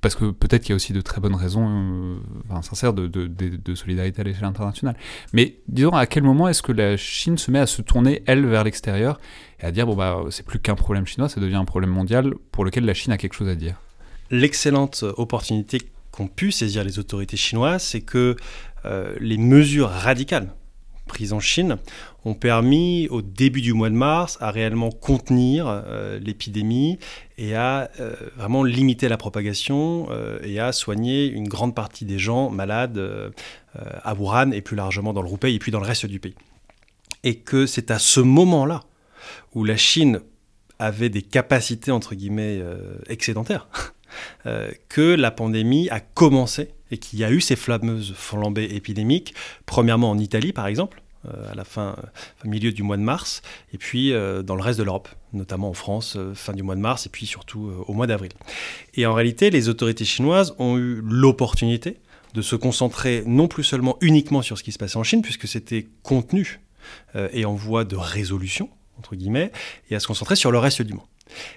[0.00, 2.16] parce que peut-être qu'il y a aussi de très bonnes raisons, euh,
[2.48, 4.96] enfin, sincères, de, de, solidarité à l'échelle internationale.
[5.32, 8.46] Mais disons, à quel moment est-ce que la Chine se met à se tourner, elle,
[8.46, 9.18] vers l'extérieur,
[9.58, 12.32] et à dire, bon bah c'est plus qu'un problème chinois, ça devient un problème mondial
[12.52, 13.74] pour lequel la Chine a quelque chose à dire?
[14.30, 15.80] L'excellente opportunité
[16.12, 18.36] qu'ont pu saisir les autorités chinoises, c'est que
[18.84, 20.54] euh, les mesures radicales
[21.06, 21.76] prises en Chine
[22.24, 26.98] ont permis au début du mois de mars à réellement contenir euh, l'épidémie
[27.36, 32.18] et à euh, vraiment limiter la propagation euh, et à soigner une grande partie des
[32.18, 33.00] gens malades
[34.04, 36.34] à Wuhan et plus largement dans le Roubaix et puis dans le reste du pays.
[37.24, 38.82] Et que c'est à ce moment-là
[39.54, 40.20] où la Chine
[40.78, 42.62] avait des capacités entre guillemets
[43.08, 43.68] excédentaires,
[44.88, 49.34] que la pandémie a commencé et qu'il y a eu ces fameuses flambées épidémiques,
[49.66, 51.96] premièrement en Italie par exemple, euh, à la fin,
[52.44, 53.40] au milieu du mois de mars,
[53.72, 56.74] et puis euh, dans le reste de l'Europe, notamment en France, euh, fin du mois
[56.74, 58.32] de mars, et puis surtout au mois d'avril.
[58.94, 61.96] Et en réalité, les autorités chinoises ont eu l'opportunité
[62.34, 65.48] de se concentrer non plus seulement uniquement sur ce qui se passait en Chine, puisque
[65.48, 66.60] c'était contenu
[67.32, 69.52] et en voie de résolution, entre guillemets,
[69.88, 71.06] et à se concentrer sur le reste du monde.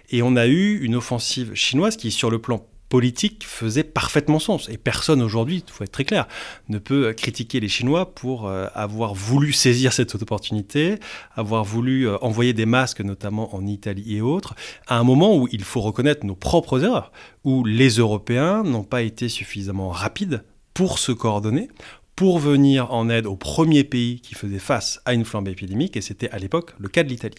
[0.09, 4.69] Et on a eu une offensive chinoise qui, sur le plan politique faisait parfaitement sens.
[4.69, 6.27] Et personne aujourd'hui, il faut être très clair,
[6.69, 10.95] ne peut critiquer les Chinois pour euh, avoir voulu saisir cette opportunité,
[11.35, 14.55] avoir voulu euh, envoyer des masques, notamment en Italie et autres,
[14.87, 17.11] à un moment où il faut reconnaître nos propres erreurs,
[17.43, 21.69] où les Européens n'ont pas été suffisamment rapides pour se coordonner,
[22.17, 26.01] pour venir en aide au premier pays qui faisait face à une flambée épidémique, et
[26.01, 27.37] c'était à l'époque le cas de l'Italie.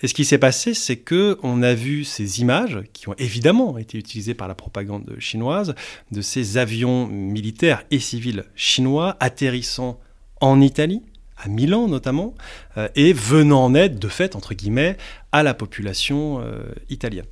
[0.00, 3.76] Et ce qui s'est passé, c'est que on a vu ces images qui ont évidemment
[3.76, 5.74] été utilisées par la propagande chinoise
[6.10, 10.00] de ces avions militaires et civils chinois atterrissant
[10.40, 11.02] en Italie,
[11.36, 12.32] à Milan notamment,
[12.78, 14.96] euh, et venant en aide, de fait, entre guillemets,
[15.32, 17.26] à la population euh, italienne.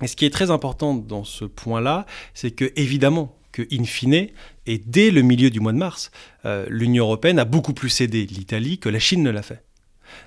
[0.00, 4.28] Et ce qui est très important dans ce point-là, c'est que évidemment, que, in fine,
[4.66, 6.10] et dès le milieu du mois de mars,
[6.44, 9.64] euh, l'Union européenne a beaucoup plus aidé l'Italie que la Chine ne l'a fait.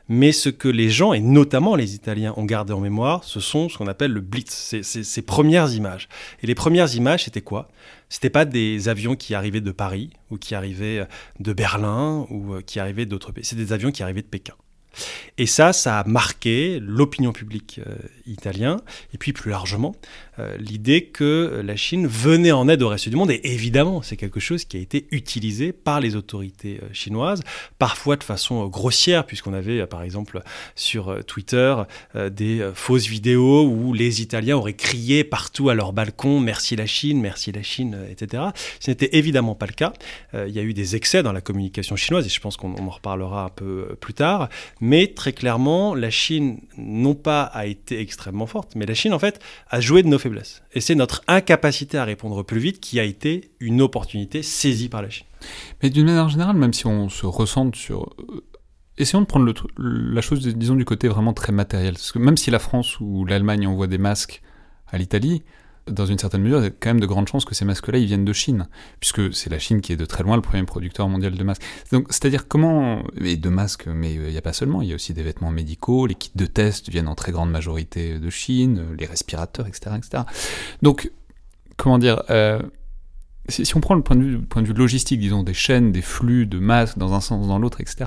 [0.10, 3.70] Mais ce que les gens, et notamment les Italiens, ont gardé en mémoire, ce sont
[3.70, 6.10] ce qu'on appelle le Blitz, ces, premières images.
[6.42, 7.70] Et les premières images, c'était quoi?
[8.10, 11.06] C'était pas des avions qui arrivaient de Paris, ou qui arrivaient
[11.40, 13.46] de Berlin, ou euh, qui arrivaient d'autres pays.
[13.46, 14.56] C'est des avions qui arrivaient de Pékin.
[15.38, 17.96] Et ça, ça a marqué l'opinion publique euh,
[18.26, 18.80] italienne,
[19.14, 19.96] et puis plus largement,
[20.35, 23.32] euh, l'idée que la Chine venait en aide au reste du monde.
[23.32, 27.42] Et évidemment, c'est quelque chose qui a été utilisé par les autorités euh, chinoises,
[27.80, 30.42] parfois de façon grossière, puisqu'on avait, par exemple,
[30.76, 31.76] sur Twitter,
[32.32, 37.22] des fausses vidéos où les Italiens auraient crié partout à leur balcon Merci la Chine,
[37.22, 38.44] merci la Chine, etc.
[38.80, 39.94] Ce n'était évidemment pas le cas.
[40.34, 42.90] il y a eu des excès dans la communication chinoise, et je pense qu'on en
[42.90, 44.50] reparlera un peu plus tard.
[44.82, 49.20] Mais très clairement, la Chine, non pas a été extrêmement forte, mais la Chine, en
[49.20, 50.20] fait, a joué de nos
[50.74, 55.02] Et c'est notre incapacité à répondre plus vite qui a été une opportunité saisie par
[55.02, 55.26] la Chine.
[55.82, 58.14] Mais d'une manière générale, même si on se ressente sur...
[58.20, 58.44] Euh,
[58.98, 61.94] essayons de prendre la chose, disons, du côté vraiment très matériel.
[61.94, 64.42] Parce que même si la France ou l'Allemagne envoient des masques
[64.88, 65.44] à l'Italie,
[65.88, 68.00] dans une certaine mesure, il y a quand même de grandes chances que ces masques-là,
[68.00, 68.68] ils viennent de Chine,
[69.00, 71.62] puisque c'est la Chine qui est de très loin le premier producteur mondial de masques.
[71.92, 74.92] Donc, c'est-à-dire comment, et de masques, mais euh, il n'y a pas seulement, il y
[74.92, 78.30] a aussi des vêtements médicaux, les kits de test viennent en très grande majorité de
[78.32, 80.24] Chine, euh, les respirateurs, etc., etc.
[80.82, 81.12] Donc,
[81.78, 82.60] comment dire, euh,
[83.48, 86.02] si, on prend le point de, vue, point de vue logistique, disons, des chaînes, des
[86.02, 88.06] flux de masques dans un sens, dans l'autre, etc.,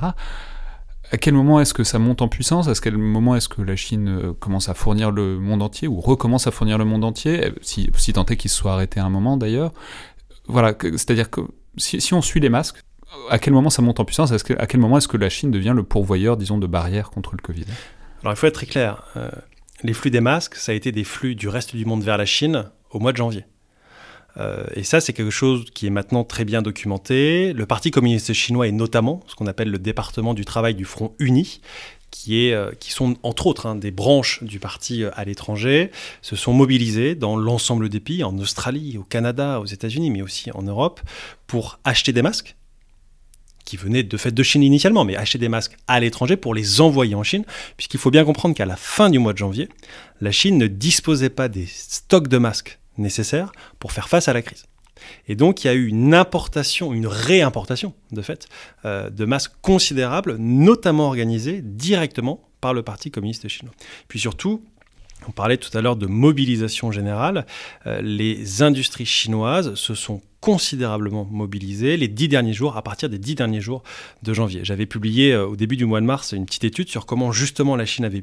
[1.10, 2.68] à quel moment est-ce que ça monte en puissance?
[2.68, 6.00] À quel moment est-ce que la Chine euh, commence à fournir le monde entier ou
[6.00, 7.46] recommence à fournir le monde entier?
[7.46, 9.72] Euh, Si, si tant est qu'il se soit arrêté un moment d'ailleurs.
[10.46, 11.42] Voilà, c'est-à-dire que
[11.76, 12.78] si, on suit les masques,
[13.30, 14.32] à quel moment ça monte en puissance?
[14.32, 17.42] À quel moment est-ce que la Chine devient le pourvoyeur, disons, de barrières contre le
[17.42, 17.64] Covid?
[18.22, 19.04] Alors il faut être très clair.
[19.16, 19.30] Euh,
[19.82, 22.26] les flux des masques, ça a été des flux du reste du monde vers la
[22.26, 23.44] Chine au mois de janvier.
[24.38, 27.52] Euh, et ça, c'est quelque chose qui est maintenant très bien documenté.
[27.52, 31.14] Le Parti communiste chinois est notamment ce qu'on appelle le département du travail du Front
[31.18, 31.60] Uni,
[32.10, 35.90] qui, euh, sont entre autres hein, des branches du parti euh, à l'étranger,
[36.22, 40.50] se sont mobilisés dans l'ensemble des pays, en Australie, au Canada, aux États-Unis, mais aussi
[40.52, 41.00] en Europe,
[41.46, 42.54] pour acheter des masques
[43.64, 46.80] qui venaient de fait de Chine initialement, mais acheter des masques à l'étranger pour les
[46.80, 47.44] envoyer en Chine,
[47.76, 49.68] puisqu'il faut bien comprendre qu'à la fin du mois de janvier,
[50.22, 54.42] la Chine ne disposait pas des stocks de masques nécessaires pour faire face à la
[54.42, 54.66] crise.
[55.28, 58.48] Et donc, il y a eu une importation, une réimportation, de fait,
[58.84, 63.74] euh, de masques considérables, notamment organisées directement par le Parti communiste chinois.
[64.08, 64.64] Puis surtout,
[65.26, 67.46] on parlait tout à l'heure de mobilisation générale.
[67.86, 73.18] Euh, les industries chinoises se sont considérablement mobilisées les dix derniers jours, à partir des
[73.18, 73.82] dix derniers jours
[74.22, 74.60] de janvier.
[74.62, 77.74] J'avais publié euh, au début du mois de mars une petite étude sur comment justement
[77.74, 78.22] la Chine avait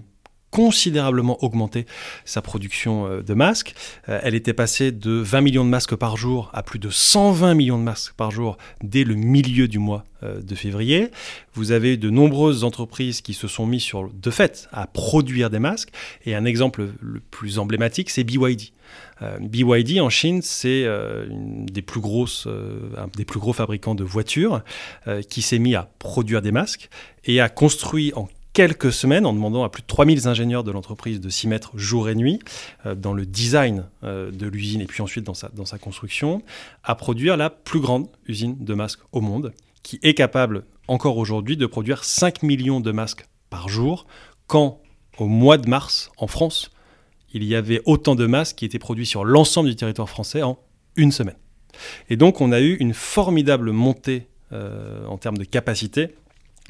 [0.56, 1.86] considérablement augmenté
[2.24, 3.76] sa production euh, de masques.
[4.08, 7.56] Euh, elle était passée de 20 millions de masques par jour à plus de 120
[7.56, 11.12] millions de masques par jour dès le milieu du mois euh, de février.
[11.56, 15.60] Vous avez de nombreuses entreprises qui se sont mises sur, de fait à produire des
[15.60, 15.90] masques.
[16.26, 18.72] Et un exemple le plus emblématique, c'est BYD.
[19.42, 20.86] BYD en Chine, c'est
[21.30, 22.02] des plus
[22.98, 24.62] un des plus gros fabricants de voitures
[25.30, 26.90] qui s'est mis à produire des masques
[27.24, 31.20] et a construit en quelques semaines en demandant à plus de 3000 ingénieurs de l'entreprise
[31.20, 32.40] de s'y mettre jour et nuit
[32.86, 36.42] euh, dans le design euh, de l'usine et puis ensuite dans sa, dans sa construction,
[36.82, 41.58] à produire la plus grande usine de masques au monde qui est capable encore aujourd'hui
[41.58, 44.08] de produire 5 millions de masques par jour
[44.48, 44.80] quand
[45.18, 46.72] au mois de mars, en France,
[47.34, 50.58] il y avait autant de masques qui étaient produits sur l'ensemble du territoire français en
[50.96, 51.36] une semaine.
[52.10, 56.16] Et donc on a eu une formidable montée euh, en termes de capacité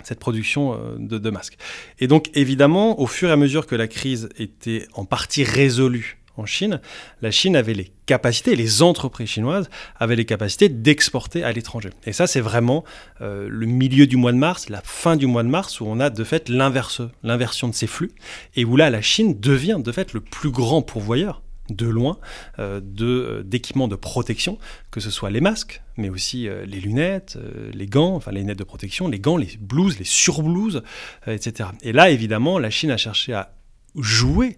[0.04, 1.58] cette production euh, de, masques.
[2.00, 6.18] Et donc évidemment, au fur et à mesure que la crise était en partie résolue
[6.38, 6.82] en Chine,
[7.22, 11.92] la Chine avait les capacités, les entreprises chinoises avaient les capacités d'exporter à l'étranger.
[12.06, 12.84] Et ça, c'est vraiment
[13.22, 16.02] euh, le milieu du mois de mars, la fin du mois de mars, où on
[16.02, 18.12] a de fait l'inversion de ces flux,
[18.56, 22.18] et où là, la Chine devient de fait le plus grand pourvoyeur de loin
[22.60, 24.58] euh, euh, d'équipements de, protection,
[24.92, 27.38] que ce soit les masques, mais aussi les lunettes,
[27.74, 30.84] les gants, enfin les lunettes de protection, les gants, les blouses, les surblouses,
[31.28, 31.70] etc.
[31.82, 33.54] Et là, évidemment, la Chine a cherché à
[33.96, 34.58] jouer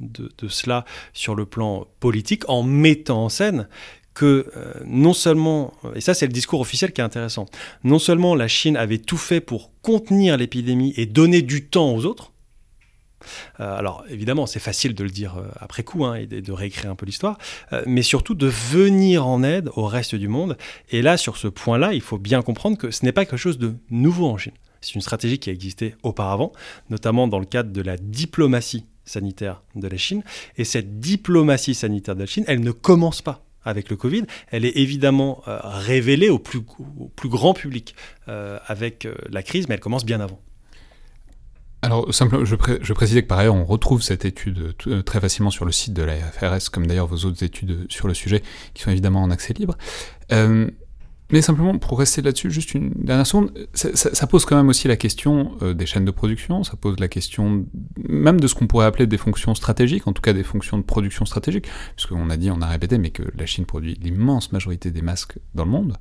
[0.00, 3.68] de, cela sur le plan politique en mettant en scène
[4.14, 7.46] que euh, non seulement, et ça c'est le discours officiel qui est intéressant,
[7.82, 12.04] non seulement la Chine avait tout fait pour contenir l'épidémie et donner du temps aux
[12.04, 12.31] autres,
[13.60, 16.90] euh, alors évidemment c'est facile de le dire euh, après coup hein, et de, réécrire
[16.90, 17.38] un peu l'histoire,
[17.86, 20.56] mais surtout de venir en aide au reste du monde.
[20.90, 23.58] Et là sur ce point-là, il faut bien comprendre que ce n'est pas quelque chose
[23.58, 24.52] de nouveau en Chine.
[24.80, 26.52] C'est une stratégie qui a existé auparavant,
[26.90, 30.22] notamment dans le cadre de la diplomatie sanitaire de la Chine.
[30.58, 34.24] Et cette diplomatie sanitaire de la Chine, elle ne commence pas avec le Covid.
[34.50, 36.60] Elle est évidemment euh, révélée au plus,
[37.24, 37.94] grand public
[38.28, 40.40] euh, avec euh, la crise, mais elle commence bien avant.
[41.82, 45.64] Alors, simplement, je, je, précisais que par ailleurs, on retrouve cette étude très facilement sur
[45.64, 48.42] le site de la FRS, comme d'ailleurs vos autres études sur le sujet,
[48.72, 49.76] qui sont évidemment en accès libre.
[51.32, 54.96] Mais simplement, pour rester là-dessus, juste une dernière seconde, ça, pose quand même aussi la
[54.96, 57.64] question euh, des chaînes de production, ça pose la question
[57.96, 60.82] même de ce qu'on pourrait appeler des fonctions stratégiques, en tout cas des fonctions de
[60.82, 61.66] production stratégique,
[61.96, 65.38] puisqu'on a dit, on a répété, mais que la Chine produit l'immense majorité des masques
[65.54, 65.96] dans le monde.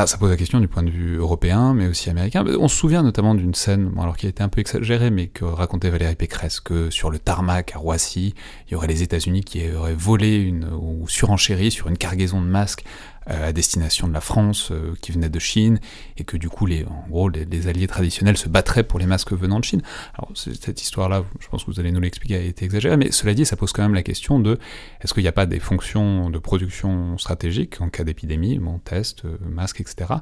[0.00, 2.44] Ah, ça pose la question du point de vue européen, mais aussi américain.
[2.60, 5.44] On se souvient notamment d'une scène, alors qui a été un peu exagérée, mais que
[5.44, 8.32] racontait Valérie Pécresse, que sur le tarmac à Roissy,
[8.68, 12.46] il y aurait les États-Unis qui auraient volé une, ou surenchéri sur une cargaison de
[12.46, 12.84] masques
[13.28, 15.80] à destination de la France euh, qui venait de Chine,
[16.16, 19.32] et que du coup, les, en gros, les, alliés traditionnels se battraient pour les masques
[19.32, 19.82] venant de Chine.
[20.14, 23.34] Alors, cette histoire-là, je pense que vous allez nous l'expliquer, a été exagérée, mais cela
[23.34, 24.58] dit, ça pose quand même la question de
[25.00, 29.24] est-ce qu'il n'y a pas des fonctions de production stratégique en cas d'épidémie, bon, test,
[29.24, 30.14] euh, masque, etc.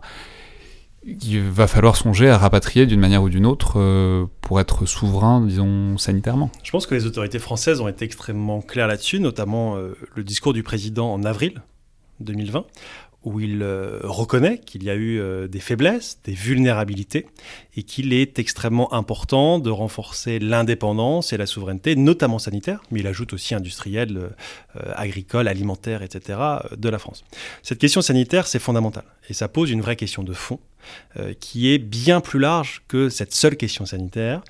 [1.04, 5.98] Il va falloir songer à rapatrier d'une manière ou d'une autre pour être souverain, disons,
[5.98, 6.50] sanitairement?
[6.64, 10.64] Je pense que les autorités françaises ont été extrêmement claires là-dessus, notamment le discours du
[10.64, 11.62] président en avril
[12.20, 12.66] 2020,
[13.26, 17.26] où il euh, reconnaît qu'il y a eu euh, des faiblesses, des vulnérabilités,
[17.76, 23.06] et qu'il est extrêmement important de renforcer l'indépendance et la souveraineté, notamment sanitaire, mais il
[23.08, 24.16] ajoute aussi industrielle,
[24.76, 26.38] euh, agricole, alimentaire, etc.,
[26.76, 27.24] de la France.
[27.64, 30.60] Cette question sanitaire, c'est fondamental, et ça pose une vraie question de fond,
[31.40, 34.44] qui est bien plus large que cette seule question sanitaire,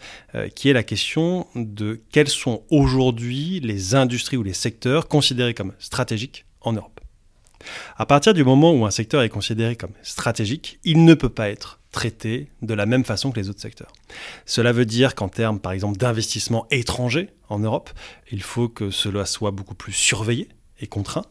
[0.55, 5.73] qui est la question de quelles sont aujourd'hui les industries ou les secteurs considérés comme
[5.79, 6.96] stratégiques en Europe.
[7.97, 11.49] À partir du moment où un secteur est considéré comme stratégique, il ne peut pas
[11.49, 13.93] être traité de la même façon que les autres secteurs.
[14.45, 17.91] Cela veut dire qu'en termes, par exemple, d'investissement étranger en Europe,
[18.31, 20.49] il faut que cela soit beaucoup plus surveillé
[20.81, 21.25] et contraint.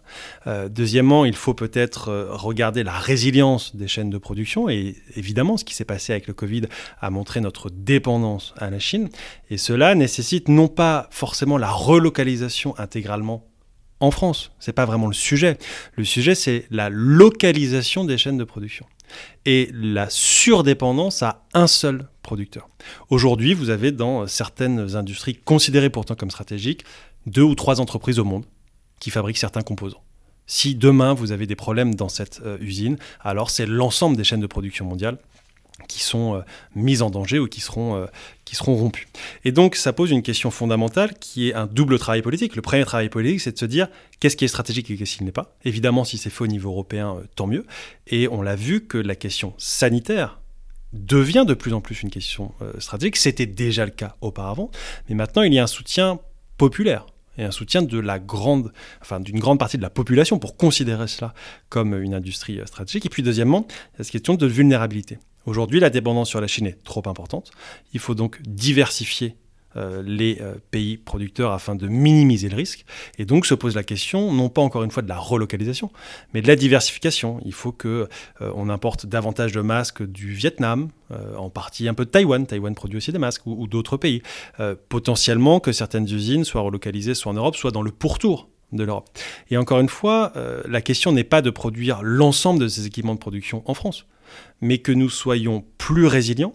[0.48, 5.58] Euh, deuxièmement, il faut peut-être euh, regarder la résilience des chaînes de production et évidemment,
[5.58, 6.64] ce qui s'est passé avec le Covid
[7.00, 9.10] a montré notre dépendance à la Chine
[9.52, 13.46] et cela nécessite non pas forcément la relocalisation intégralement
[14.00, 14.52] en France.
[14.60, 15.58] C'est pas vraiment le sujet.
[15.96, 18.86] Le sujet, c'est la localisation des chaînes de production
[19.46, 22.70] et la surdépendance à un seul producteur.
[23.10, 26.84] Aujourd'hui, vous avez dans certaines industries considérées pourtant comme stratégiques
[27.26, 28.46] deux ou trois entreprises au monde
[29.00, 30.04] qui fabriquent certains composants.
[30.48, 34.42] Si demain vous avez des problèmes dans cette euh, usine, alors c'est l'ensemble des chaînes
[34.42, 35.18] de production mondiales
[35.88, 36.42] qui sont euh,
[36.76, 38.06] mises en danger ou qui seront, euh,
[38.46, 39.08] qui seront rompues.
[39.44, 42.56] Et donc ça pose une question fondamentale qui est un double travail politique.
[42.56, 43.88] Le premier travail politique, c'est de se dire
[44.20, 45.56] qu'est-ce qui est stratégique et qu'est-ce qui n'est pas.
[45.66, 47.66] Évidemment, si c'est fait au niveau européen, euh, tant mieux.
[48.08, 50.42] Et on l'a vu que la question sanitaire
[50.94, 53.18] devient de plus en plus une question stratégique.
[53.18, 54.72] C'était déjà le cas auparavant,
[55.10, 56.20] mais maintenant il y a un soutien
[56.58, 57.06] populaire
[57.38, 58.02] et un soutien de
[59.02, 61.34] enfin d'une grande partie de la population pour considérer cela
[61.68, 63.06] comme une industrie stratégique.
[63.06, 63.68] Et puis deuxièmement,
[64.00, 65.18] il cette question de vulnérabilité.
[65.46, 67.52] Aujourd'hui, la dépendance sur la Chine est trop importante.
[67.94, 69.36] Il faut donc diversifier
[69.78, 72.86] euh, les euh, pays producteurs afin de minimiser le risque.
[73.18, 75.92] Et donc se pose la question, non pas encore une fois de la relocalisation,
[76.34, 77.42] mais de la diversification.
[77.44, 78.08] Il faut que
[78.42, 80.90] euh, importe davantage de masques du Vietnam,
[81.38, 82.48] en partie un peu de Taïwan.
[82.48, 84.24] Taïwan produit aussi des masques ou d'autres pays.
[84.90, 89.08] potentiellement que certaines usines soient relocalisées soit en Europe, soit dans le pourtour de l'Europe.
[89.52, 90.34] Et encore une fois,
[90.66, 94.08] la question n'est pas de produire l'ensemble de ces équipements de production en France
[94.62, 96.54] mais que nous soyons plus résilients,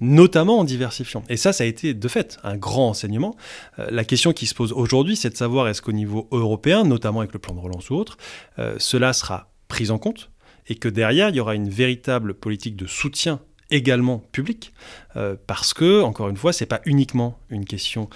[0.00, 1.22] notamment en diversifiant.
[1.28, 3.36] Et ça, ça a été de fait un grand enseignement.
[3.78, 7.20] Euh, la question qui se pose aujourd'hui, c'est de savoir est-ce qu'au niveau européen, notamment
[7.20, 8.16] avec le plan de relance ou autre,
[8.58, 10.30] euh, cela sera pris en compte
[10.68, 13.40] et que derrière, il y aura une véritable politique de soutien
[13.70, 14.72] également public,
[15.16, 18.08] euh, parce que, encore une fois, c'est pas uniquement une question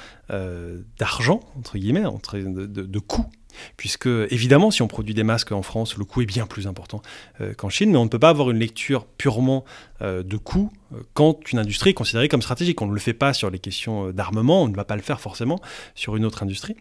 [0.99, 3.27] d'argent, entre guillemets, entre, de, de, de coût
[3.77, 7.03] Puisque, évidemment, si on produit des masques en France, le coût est bien plus important
[7.41, 9.65] euh, qu'en Chine, mais on ne peut pas avoir une lecture purement
[10.01, 12.81] euh, de coût euh, quand une industrie est considérée comme stratégique.
[12.83, 15.21] On ne le fait pas sur les questions d'armement, on ne va pas le faire
[15.21, 15.61] forcément
[15.95, 16.77] sur une autre industrie.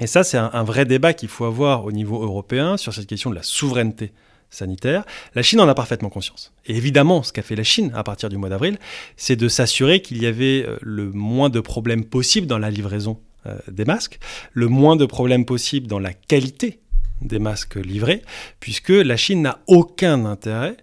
[0.00, 3.30] Et ça, c'est un, vrai débat qu'il faut avoir au niveau européen sur cette question
[3.30, 4.12] de la souveraineté
[4.48, 5.04] sanitaire.
[5.34, 6.52] La Chine en a parfaitement conscience.
[6.66, 8.78] Et évidemment, ce qu'a fait la Chine à partir du mois d'avril,
[9.16, 13.18] c'est de s'assurer qu'il y avait le moins de problèmes possibles dans la livraison
[13.70, 14.18] des masques,
[14.52, 16.80] le moins de problèmes possible dans la qualité
[17.20, 18.22] des masques livrés,
[18.60, 20.76] puisque la Chine n'a aucun intérêt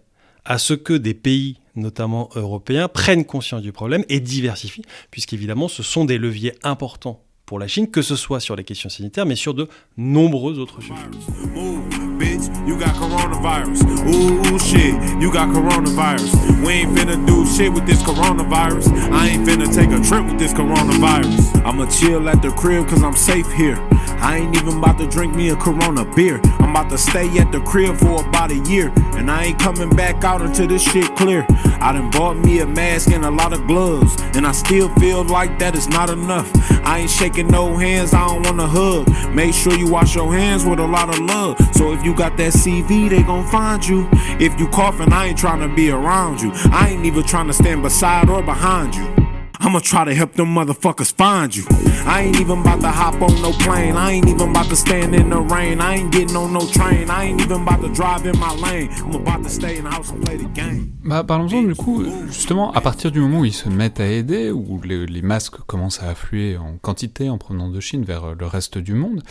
[0.43, 5.83] à ce que des pays, notamment européens, prennent conscience du problème et diversifient, puisqu'évidemment ce
[5.83, 9.35] sont des leviers importants pour la Chine, que ce soit sur les questions sanitaires, mais
[9.35, 12.14] sur de nombreux autres sujets.
[12.35, 13.83] Bitch, you got coronavirus.
[14.07, 16.65] Ooh, shit, you got coronavirus.
[16.65, 19.11] We ain't finna do shit with this coronavirus.
[19.11, 21.63] I ain't finna take a trip with this coronavirus.
[21.65, 23.77] I'ma chill at the crib cause I'm safe here.
[24.19, 26.39] I ain't even about to drink me a Corona beer.
[26.59, 28.91] I'm about to stay at the crib for about a year.
[29.15, 31.45] And I ain't coming back out until this shit clear.
[31.79, 34.15] I done bought me a mask and a lot of gloves.
[34.35, 36.49] And I still feel like that is not enough.
[36.85, 39.07] I ain't shaking no hands, I don't wanna hug.
[39.33, 41.57] Make sure you wash your hands with a lot of love.
[41.75, 44.07] So if you got that CV, they gon' find you.
[44.39, 46.51] If you coughing, I ain't trying to be around you.
[46.71, 49.25] I ain't even trying to stand beside or behind you.
[49.59, 51.63] I'ma try to help them motherfuckers find you.
[52.05, 53.95] I ain't even about to hop on no plane.
[53.95, 55.81] I ain't even about to stand in the rain.
[55.81, 57.09] I ain't getting on no train.
[57.09, 58.89] I ain't even about to drive in my lane.
[58.91, 60.91] I'm about to stay in the house and play the game.
[61.03, 64.51] Bah, parlons-en du coup, justement, à partir du moment où ils se mettent à aider,
[64.51, 68.45] où les, les masques commencent à affluer en quantité en provenant de Chine vers le
[68.45, 69.23] reste du monde,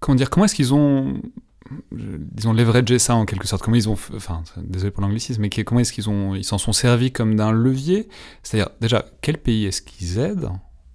[0.00, 1.20] comment dire, comment est-ce qu'ils ont
[1.92, 3.62] disons, leveragé ça en quelque sorte.
[3.62, 6.72] Comment ils ont, enfin, désolé pour l'anglicisme, mais comment est-ce qu'ils ont, ils s'en sont
[6.72, 8.08] servis comme d'un levier?
[8.42, 10.50] C'est-à-dire, déjà, quel pays est-ce qu'ils aident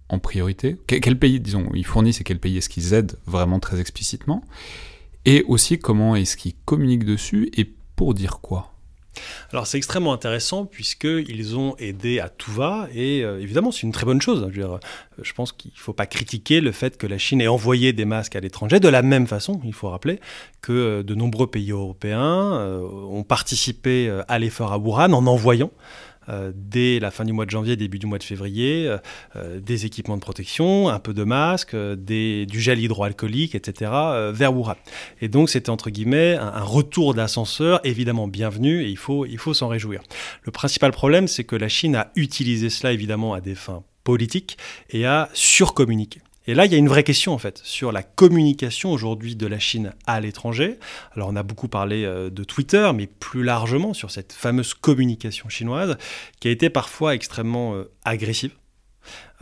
[0.09, 0.77] en priorité?
[0.87, 4.43] Quel, pays, disons, ils fournissent et quel pays est-ce qu'ils aident vraiment très explicitement?
[5.25, 7.49] Et aussi, comment est-ce qu'ils communiquent dessus?
[7.55, 8.72] Et pour dire quoi?
[9.51, 13.91] Alors c'est extrêmement intéressant puisqu'ils ont aidé à tout va et euh, évidemment c'est une
[13.91, 14.49] très bonne chose.
[14.51, 14.77] Je, euh,
[15.35, 18.35] pense qu'il ne faut pas critiquer le fait que la Chine ait envoyé des masques
[18.35, 20.19] à l'étranger de la même façon, il faut rappeler
[20.61, 25.71] que euh, de nombreux pays européens ont participé à l'effort à Wuhan en envoyant
[26.55, 28.97] dès la fin du mois de janvier, début du mois de février, euh,
[29.35, 33.91] euh, des équipements de protection, un peu de masques, du gel hydroalcoolique, etc.,
[34.31, 34.75] vers Wuhan.
[35.21, 39.53] Et donc c'était entre guillemets un, retour d'ascenseur évidemment bienvenu et il faut, il faut
[39.53, 40.01] s'en réjouir.
[40.43, 44.57] Le principal problème, c'est que la Chine a utilisé cela évidemment à des fins politiques
[44.89, 46.21] et a surcommuniqué.
[46.45, 49.47] Et là, il y a une vraie question en fait sur la communication aujourd'hui de
[49.47, 50.77] la Chine à l'étranger.
[51.15, 55.47] Alors on a beaucoup parlé euh, de Twitter, mais plus largement sur cette fameuse communication
[55.49, 55.97] chinoise
[56.39, 58.51] qui a été parfois extrêmement euh, agressive.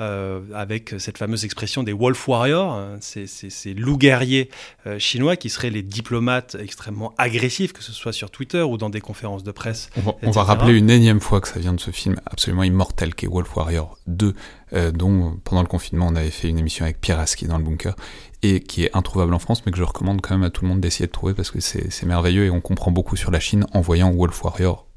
[0.01, 4.49] Euh, avec cette fameuse expression des Wolf Warriors, hein, ces, loups guerriers
[4.87, 8.89] euh, chinois qui seraient les diplomates extrêmement agressifs, que ce soit sur Twitter ou dans
[8.89, 9.91] des conférences de presse.
[10.23, 13.25] On va, rappeler une énième fois que ça vient de ce film absolument immortel qui
[13.25, 14.33] est Wolf Warrior 2,
[14.73, 17.63] euh, dont pendant le confinement on avait fait une émission avec Pierre Aski dans le
[17.63, 17.95] bunker
[18.41, 20.69] et qui est introuvable en France, mais que je recommande quand même à tout le
[20.69, 23.67] monde d'essayer de trouver parce que c'est merveilleux et on comprend beaucoup sur la Chine
[23.71, 24.87] en voyant Wolf Warrior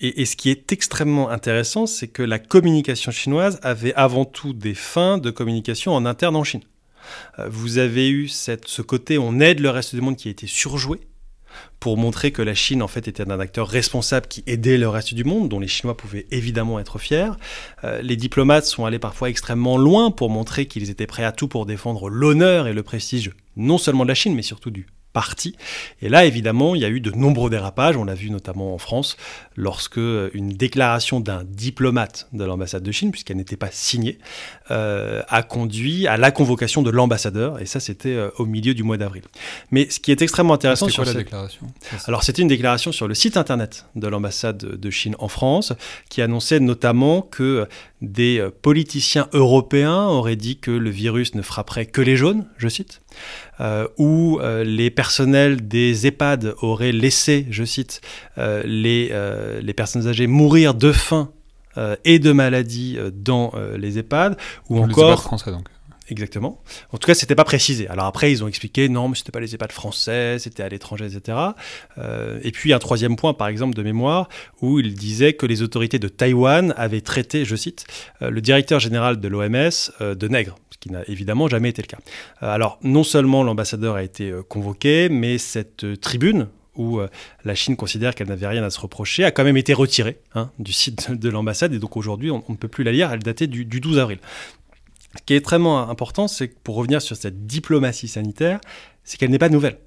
[0.00, 4.74] et, ce qui est extrêmement intéressant, c'est que la communication chinoise avait avant tout des
[4.74, 6.62] fins de communication en interne en Chine.
[7.38, 10.30] Euh, vous avez eu cette, ce côté on aide le reste du monde qui a
[10.30, 11.00] été surjoué
[11.80, 15.14] pour montrer que la Chine en fait était un acteur responsable qui aidait le reste
[15.14, 17.32] du monde, dont les Chinois pouvaient évidemment être fiers.
[17.84, 21.48] Euh, les diplomates sont allés parfois extrêmement loin pour montrer qu'ils étaient prêts à tout
[21.48, 25.56] pour défendre l'honneur et le prestige non seulement de la Chine, mais surtout du parti.
[26.02, 27.96] Et là, évidemment, il y a eu de nombreux dérapages.
[27.96, 29.16] On l'a vu notamment en France,
[29.56, 34.18] lorsque une déclaration d'un diplomate de l'ambassade de Chine, puisqu'elle n'était pas signée,
[34.70, 37.60] euh, a conduit à la convocation de l'ambassadeur.
[37.60, 39.22] Et ça, c'était euh, au milieu du mois d'avril.
[39.70, 41.66] Mais ce qui est extrêmement intéressant sur quoi, la déclaration
[42.06, 45.72] Alors, c'était une déclaration sur le site internet de l'ambassade de Chine en France,
[46.08, 47.66] qui annonçait notamment que
[48.02, 52.68] des euh, politiciens européens auraient dit que le virus ne frapperait que les jaunes, je
[52.68, 53.00] cite,
[53.60, 58.00] euh, ou euh, les personnels des EHPAD auraient laissé, je cite,
[58.36, 59.12] les,
[59.60, 61.30] les personnes âgées mourir de faim
[62.04, 64.36] et de maladie dans les EHPAD,
[64.68, 65.22] ou encore...
[65.22, 65.66] français donc.
[66.10, 66.62] exactement.
[66.92, 67.88] En tout cas, c'était pas précisé.
[67.88, 71.06] Alors après, ils ont expliqué non, mais c'était pas les EHPAD français, c'était à l'étranger,
[71.06, 71.38] etc.
[71.98, 74.28] Euh, et puis un troisième point, par exemple, de mémoire,
[74.60, 77.86] où il disait que les autorités de Taïwan avaient traité, je cite,
[78.22, 81.86] euh, le directeur général de l'OMS euh, de nègre, qui n'a évidemment jamais été le
[81.86, 81.98] cas.
[82.40, 87.00] alors non seulement l'ambassadeur a été convoqué, mais cette tribune où
[87.44, 90.50] la Chine considère qu'elle n'avait rien à se reprocher, a quand même été retirée hein,
[90.58, 93.46] du site de l'ambassade, et donc aujourd'hui on, ne peut plus la lire, elle datait
[93.46, 94.18] du, du 12 avril.
[95.16, 98.60] Ce qui est très important, c'est que pour revenir sur cette diplomatie sanitaire,
[99.02, 99.78] c'est qu'elle n'est pas nouvelle.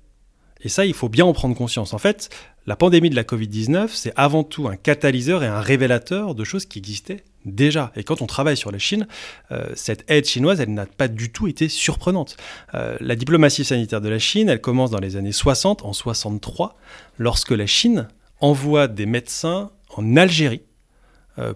[0.61, 1.93] Et ça, il faut bien en prendre conscience.
[1.93, 2.29] En fait,
[2.65, 6.65] la pandémie de la Covid-19, c'est avant tout un catalyseur et un révélateur de choses
[6.65, 7.91] qui existaient déjà.
[7.95, 9.07] Et quand on travaille sur la Chine,
[9.51, 12.37] euh, cette aide chinoise, elle n'a pas du tout été surprenante.
[12.73, 16.77] Euh, la diplomatie sanitaire de la Chine, elle commence dans les années 60, en 63,
[17.17, 18.07] lorsque la Chine
[18.39, 20.63] envoie des médecins en Algérie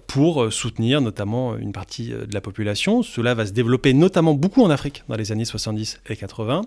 [0.08, 3.04] pour euh, soutenir notamment une partie euh, de la population.
[3.04, 6.64] Cela va se développer notamment beaucoup en Afrique dans les années 70 et 80.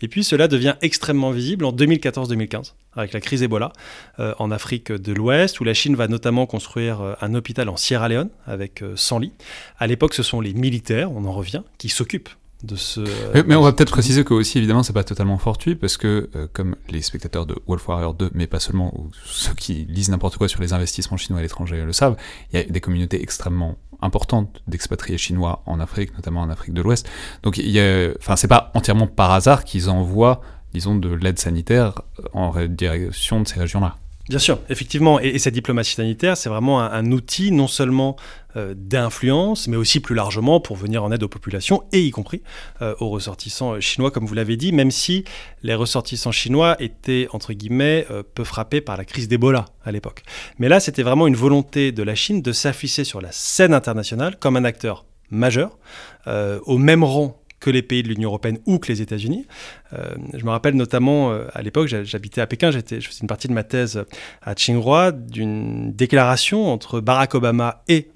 [0.00, 3.72] Et puis cela devient extrêmement visible en 2014-2015 avec la crise Ebola
[4.18, 8.28] en Afrique de l'Ouest, où la Chine va notamment construire un hôpital en Sierra Leone
[8.46, 9.32] avec 100 lits.
[9.78, 12.28] À l'époque, ce sont les militaires, on en revient, qui s'occupent
[12.62, 13.00] de ce.
[13.46, 16.46] Mais, on va peut-être préciser que aussi évidemment c'est pas totalement fortuit parce que euh,
[16.52, 20.36] comme les spectateurs de Wolf Warrior 2, mais pas seulement, ou ceux qui lisent n'importe
[20.36, 22.16] quoi sur les investissements chinois à l'étranger le savent,
[22.52, 26.82] il y a des communautés extrêmement importantes d'expatriés chinois en Afrique, notamment en Afrique de
[26.82, 27.08] l'Ouest.
[27.42, 30.40] Donc il y a, enfin c'est pas entièrement par hasard qu'ils envoient,
[30.74, 32.02] disons, de l'aide sanitaire
[32.32, 33.96] en direction de ces régions-là.
[34.28, 35.18] Bien sûr, effectivement.
[35.18, 38.14] Et, cette diplomatie sanitaire, c'est vraiment un, outil non seulement
[38.56, 42.40] euh, d'influence, mais aussi plus largement pour venir en aide aux populations, et y compris
[42.82, 45.24] euh, aux ressortissants chinois, comme vous l'avez dit, même si
[45.64, 50.22] les ressortissants chinois étaient, entre guillemets, euh, peu frappés par la crise d'Ebola à l'époque.
[50.58, 54.36] Mais là, c'était vraiment une volonté de la Chine de s'afficher sur la scène internationale
[54.38, 55.78] comme un acteur majeur,
[56.26, 59.46] au même rang que les pays de l'Union européenne ou que les États-Unis.
[59.94, 63.48] Euh, je me rappelle notamment, euh, à l'époque, j'habitais à Pékin, je faisais une partie
[63.48, 64.04] de ma thèse
[64.42, 68.08] à Tsinghua, d'une déclaration entre Barack Obama et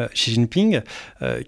[0.00, 0.80] euh, Xi Jinping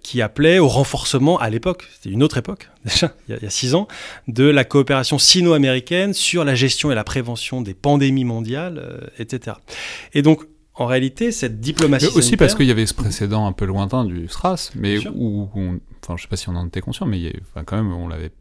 [0.02, 3.74] qui appelait au renforcement à l'époque, c'était une autre époque déjà, il y, a, six
[3.74, 3.88] ans,
[4.28, 9.56] de la coopération sino-américaine sur la gestion et la prévention des pandémies mondiales, etc.
[10.14, 10.44] Et donc
[10.76, 12.06] en réalité, cette diplomatie.
[12.14, 15.48] aussi parce qu'il y avait ce précédent un peu lointain du SRAS, mais où,
[16.02, 18.32] enfin, je sais pas si on en était conscient, mais enfin, quand même, on l'avait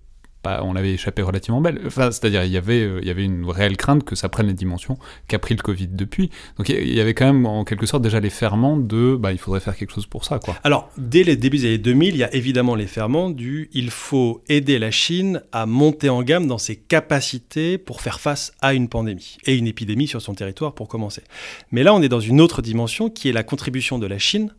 [0.63, 1.81] on l'avait échappé relativement belle.
[1.85, 4.47] Enfin, c'est-à-dire, il y avait, euh, il y avait une réelle crainte que ça prenne
[4.47, 6.29] les dimensions qu'a pris le Covid depuis.
[6.57, 9.37] Donc, il y avait quand même, en quelque sorte, déjà les ferments de, bah, il
[9.37, 10.39] faudrait faire quelque chose pour ça.
[10.63, 13.89] Alors, dès les débuts des années 2000, il y a évidemment les ferments du, il
[13.89, 18.73] faut aider la Chine à monter en gamme dans ses capacités pour faire face à
[18.73, 21.23] une pandémie et une épidémie sur son territoire pour commencer.
[21.71, 24.53] Mais là, on est dans une autre dimension qui est la contribution de la Chine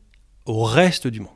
[0.47, 1.31] au reste du monde.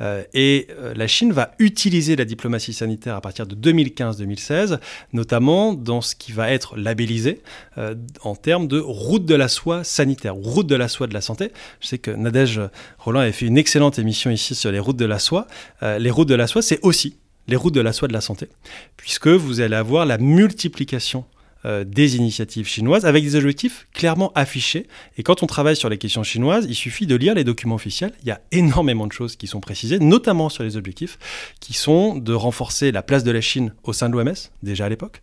[0.00, 4.78] Euh, et euh, la Chine va utiliser la diplomatie sanitaire à partir de 2015-2016,
[5.12, 7.40] notamment dans ce qui va être labellisé
[7.78, 11.20] euh, en termes de route de la soie sanitaire, route de la soie de la
[11.20, 11.52] santé.
[11.80, 12.60] Je sais que Nadège
[12.98, 15.46] Roland avait fait une excellente émission ici sur les routes de la soie.
[15.82, 17.16] les routes de la soie, c'est aussi
[17.46, 18.48] les routes de la soie de la santé,
[18.96, 21.24] puisque vous allez avoir la multiplication
[21.64, 24.86] euh, des initiatives chinoises avec des objectifs clairement affichés.
[25.16, 28.12] Et quand on travaille sur les questions chinoises, il suffit de lire les documents officiels.
[28.22, 31.18] Il y a énormément de choses qui sont précisées, notamment sur les objectifs,
[31.60, 34.88] qui sont de renforcer la place de la Chine au sein de l'OMS, déjà à
[34.88, 35.20] l'époque,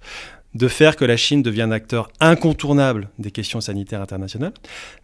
[0.56, 4.54] de faire que la Chine devienne un acteur incontournable des questions sanitaires internationales,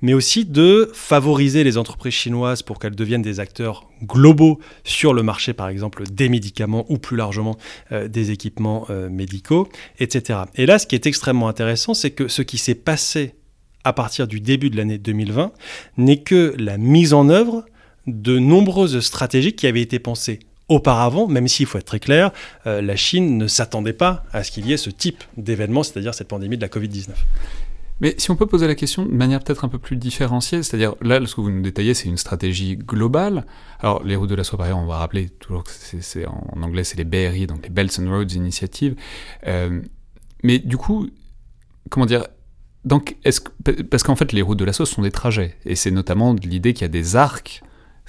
[0.01, 5.23] mais aussi de favoriser les entreprises chinoises pour qu'elles deviennent des acteurs globaux sur le
[5.23, 7.57] marché, par exemple, des médicaments ou plus largement
[7.91, 9.67] euh, des équipements euh, médicaux,
[9.99, 10.39] etc.
[10.55, 13.35] Et là, ce qui est extrêmement intéressant, c'est que ce qui s'est passé
[13.83, 15.51] à partir du début de l'année 2020
[15.97, 17.65] n'est que la mise en œuvre
[18.07, 20.39] de nombreuses stratégies qui avaient été pensées
[20.72, 22.32] Auparavant, même s'il faut être très clair,
[22.65, 26.13] euh, la Chine ne s'attendait pas à ce qu'il y ait ce type d'événement, c'est-à-dire
[26.13, 27.09] cette pandémie de la Covid-19.
[27.99, 30.95] Mais si on peut poser la question de manière peut-être un peu plus différenciée, c'est-à-dire
[31.01, 33.45] là, ce que vous nous détaillez, c'est une stratégie globale.
[33.82, 36.61] Alors, les routes de la soie, par exemple, on va rappeler toujours que c'est, en
[36.61, 38.95] anglais, c'est les BRI, donc les Belts and Roads Initiative.
[39.47, 39.82] Euh,
[40.41, 41.09] mais du coup,
[41.89, 42.28] comment dire
[42.86, 43.17] donc,
[43.91, 46.74] parce qu'en fait, les routes de la soie sont des trajets, et c'est notamment l'idée
[46.74, 47.61] qu'il y a des arcs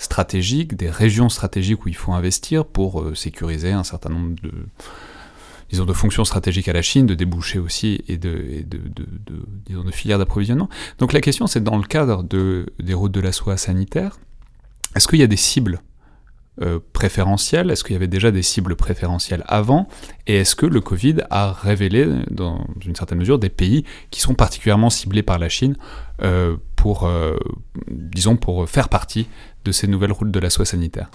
[0.02, 4.52] stratégiques, des régions stratégiques où il faut investir pour euh, sécuriser un certain nombre de,
[5.70, 8.64] disons, de fonctions stratégiques à la Chine, de débouchés aussi et de,
[9.66, 10.68] disons, de filières d'approvisionnement.
[10.98, 14.18] Donc la question, c'est dans le cadre de, des routes de la soie sanitaire,
[14.94, 15.80] est-ce qu'il y a des cibles
[16.60, 17.70] euh, préférentielles?
[17.70, 19.88] Est-ce qu'il y avait déjà des cibles préférentielles avant?
[20.26, 24.34] Et est-ce que le Covid a révélé, dans une certaine mesure, des pays qui sont
[24.34, 25.76] particulièrement ciblés par la Chine
[26.20, 27.08] euh, pour,
[27.88, 29.28] disons, pour faire partie
[29.64, 31.10] de ces nouvelles routes de la soie sanitaire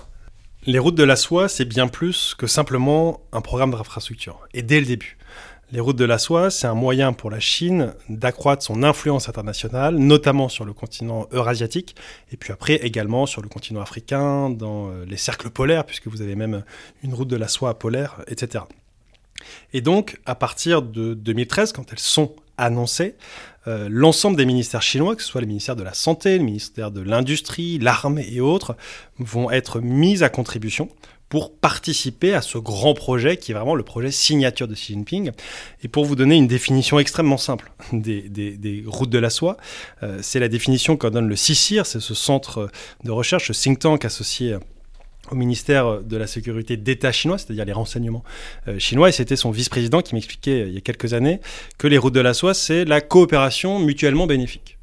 [0.65, 4.39] Les routes de la soie, c'est bien plus que simplement un programme d'infrastructure.
[4.53, 5.17] Et dès le début.
[5.73, 9.97] Les routes de la soie, c'est un moyen pour la Chine d'accroître son influence internationale,
[9.97, 11.97] notamment sur le continent eurasiatique,
[12.31, 16.21] et puis après également sur le continent africain, dans euh, les cercles polaires, puisque vous
[16.21, 16.63] avez même
[17.03, 18.63] une route de la soie polaire, etc.
[19.73, 23.15] Et donc, à partir de 2013, quand elles sont annoncées,
[23.67, 26.91] euh, l'ensemble des ministères chinois, que ce soit les ministères de la Santé, le ministère
[26.91, 28.75] de l'Industrie, l'armée et autres,
[29.19, 30.89] vont être mis à contribution
[31.29, 35.31] pour participer à ce grand projet qui est vraiment le projet signature de Xi Jinping.
[35.83, 39.57] Et pour vous donner une définition extrêmement simple des, routes de la soie,
[40.03, 42.69] euh, c'est la définition qu'en donne le CICIR, c'est ce centre
[43.03, 44.57] de recherche, ce think tank associé
[45.31, 48.23] au ministère de la Sécurité d'État chinois, c'est-à-dire les renseignements
[48.67, 51.39] euh, chinois, et c'était son vice-président qui m'expliquait euh, il y a quelques années
[51.77, 54.77] que les routes de la soie, c'est la coopération mutuellement bénéfique,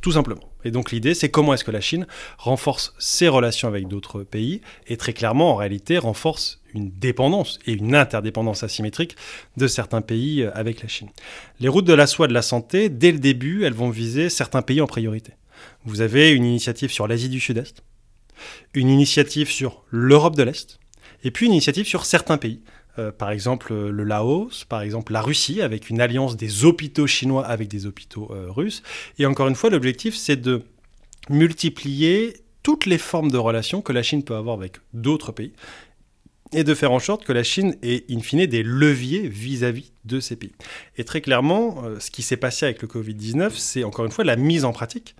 [0.00, 0.42] tout simplement.
[0.64, 2.06] Et donc l'idée, c'est comment est-ce que la Chine
[2.38, 7.72] renforce ses relations avec d'autres pays et très clairement, en réalité, renforce une dépendance et
[7.72, 9.16] une interdépendance asymétrique
[9.56, 11.10] de certains pays euh, avec la Chine.
[11.60, 14.62] Les routes de la soie de la santé, dès le début, elles vont viser certains
[14.62, 15.32] pays en priorité.
[15.84, 17.82] Vous avez une initiative sur l'Asie du Sud-Est,
[18.74, 20.78] une initiative sur l'Europe de l'Est,
[21.24, 22.60] et puis une initiative sur certains pays.
[22.98, 27.08] Euh, par exemple euh, le Laos, par exemple la Russie, avec une alliance des hôpitaux
[27.08, 28.84] chinois avec des hôpitaux euh, russes.
[29.18, 30.62] Et encore une fois, l'objectif, c'est de
[31.28, 35.52] multiplier toutes les formes de relations que la Chine peut avoir avec d'autres pays
[36.52, 40.20] et de faire en sorte que la Chine ait in fine des leviers vis-à-vis de
[40.20, 40.52] ces pays.
[40.96, 44.36] Et très clairement, ce qui s'est passé avec le Covid-19, c'est encore une fois la
[44.36, 45.16] mise en pratique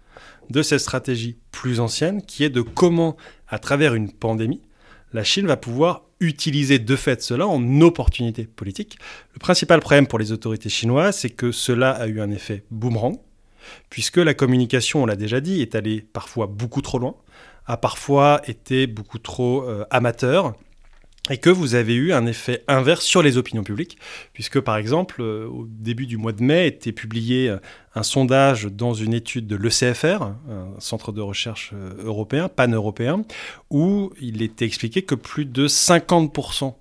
[0.51, 3.17] de cette stratégie plus ancienne qui est de comment,
[3.49, 4.61] à travers une pandémie,
[5.13, 8.99] la Chine va pouvoir utiliser de fait cela en opportunité politique.
[9.35, 13.19] Le principal problème pour les autorités chinoises, c'est que cela a eu un effet boomerang,
[13.91, 17.15] puisque la communication, on l'a déjà dit, est allée parfois beaucoup trop loin,
[17.67, 20.55] a parfois été beaucoup trop euh, amateur,
[21.31, 23.97] et que vous avez eu un effet inverse sur les opinions publiques,
[24.33, 27.57] puisque par exemple, euh, au début du mois de mai, était publié euh,
[27.95, 33.23] un sondage dans une étude de l'ECFR, un centre de recherche euh, européen, pan-européen,
[33.71, 36.75] où il était expliqué que plus de 50%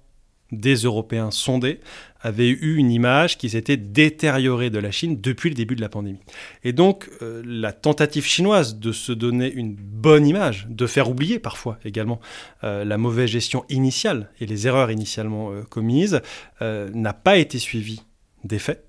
[0.57, 1.79] des Européens sondés
[2.23, 5.89] avaient eu une image qui s'était détériorée de la Chine depuis le début de la
[5.89, 6.21] pandémie.
[6.63, 11.37] Et donc, euh, la tentative chinoise de se donner une bonne image, de faire oublier
[11.37, 12.21] parfois également
[12.63, 16.21] euh, la mauvaise gestion initiale et les erreurs initialement euh, commises,
[16.61, 18.03] n'a pas été suivie
[18.45, 18.85] des faits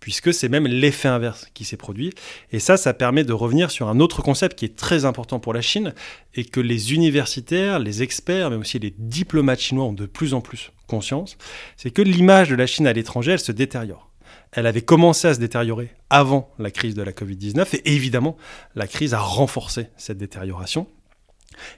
[0.00, 2.12] puisque c'est même l'effet inverse qui s'est produit.
[2.52, 5.52] Et ça, ça permet de revenir sur un autre concept qui est très important pour
[5.52, 5.92] la Chine
[6.34, 10.40] et que les universitaires, les experts, mais aussi les diplomates chinois ont de plus en
[10.40, 11.36] plus conscience,
[11.76, 14.10] c'est que l'image de la Chine à l'étranger, elle se détériore.
[14.50, 18.36] Elle avait commencé à se détériorer avant la crise de la Covid-19 et évidemment,
[18.74, 20.88] la crise a renforcé cette détérioration.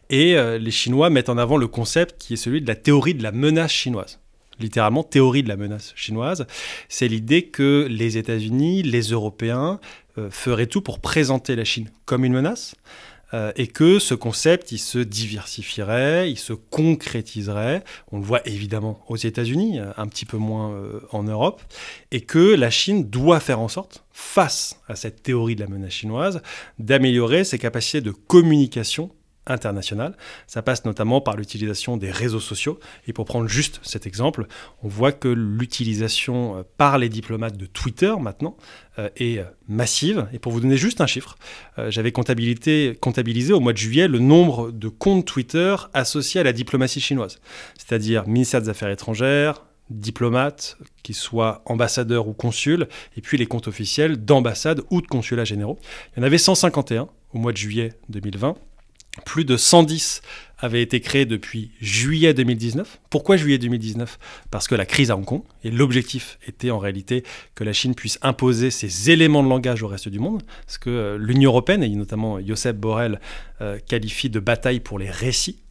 [0.08, 3.14] Et euh, les Chinois mettent en avant le concept qui est celui de la théorie
[3.14, 4.20] de la menace chinoise
[4.60, 6.46] littéralement théorie de la menace chinoise,
[6.88, 9.80] c'est l'idée que les États-Unis, les Européens
[10.18, 12.74] euh, feraient tout pour présenter la Chine comme une menace.
[13.32, 17.84] Euh, et que ce concept, il se diversifierait, il se concrétiserait.
[18.12, 21.62] On le voit évidemment aux États-Unis, un petit peu moins euh, en Europe,
[22.10, 25.92] et que la Chine doit faire en sorte, face à cette théorie de la menace
[25.92, 26.42] chinoise,
[26.78, 29.10] d'améliorer ses capacités de communication
[29.50, 30.16] international.
[30.46, 32.78] Ça passe notamment par l'utilisation des réseaux sociaux.
[33.06, 34.46] Et pour prendre juste cet exemple,
[34.82, 38.56] on voit que l'utilisation euh, par les diplomates de Twitter maintenant
[38.98, 40.26] euh, est euh, massive.
[40.32, 41.36] Et pour vous donner juste un chiffre,
[41.88, 47.00] j'avais comptabilisé au mois de juillet le nombre de comptes Twitter associés à la diplomatie
[47.00, 47.38] chinoise,
[47.78, 53.68] c'est-à-dire ministère des Affaires étrangères, diplomates, qu'ils soient ambassadeurs ou consuls, et puis les comptes
[53.68, 55.78] officiels d'ambassades ou de consulats généraux.
[56.12, 58.56] Il y en avait 151 au mois de juillet 2020.
[59.24, 60.22] Plus de 110
[60.58, 63.00] avaient été créés depuis juillet 2019.
[63.08, 64.18] Pourquoi juillet 2019
[64.50, 67.94] Parce que la crise à Hong Kong, et l'objectif était en réalité que la Chine
[67.94, 71.82] puisse imposer ses éléments de langage au reste du monde, ce que euh, l'Union européenne,
[71.82, 73.20] et notamment Josep Borrell,
[73.60, 75.62] euh, qualifie de bataille pour les récits,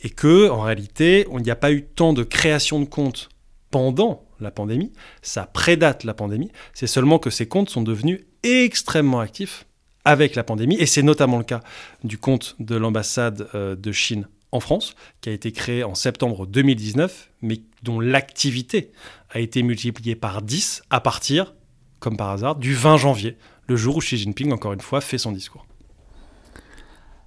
[0.00, 3.28] et que en réalité, il n'y a pas eu tant de création de comptes
[3.70, 4.92] pendant la pandémie,
[5.22, 9.66] ça prédate la pandémie, c'est seulement que ces comptes sont devenus extrêmement actifs
[10.04, 11.60] avec la pandémie, et c'est notamment le cas
[12.04, 16.46] du compte de l'ambassade euh, de Chine en France, qui a été créé en septembre
[16.46, 18.92] 2019, mais dont l'activité
[19.30, 21.54] a été multipliée par 10 à partir,
[22.00, 23.36] comme par hasard, du 20 janvier,
[23.66, 25.66] le jour où Xi Jinping, encore une fois, fait son discours.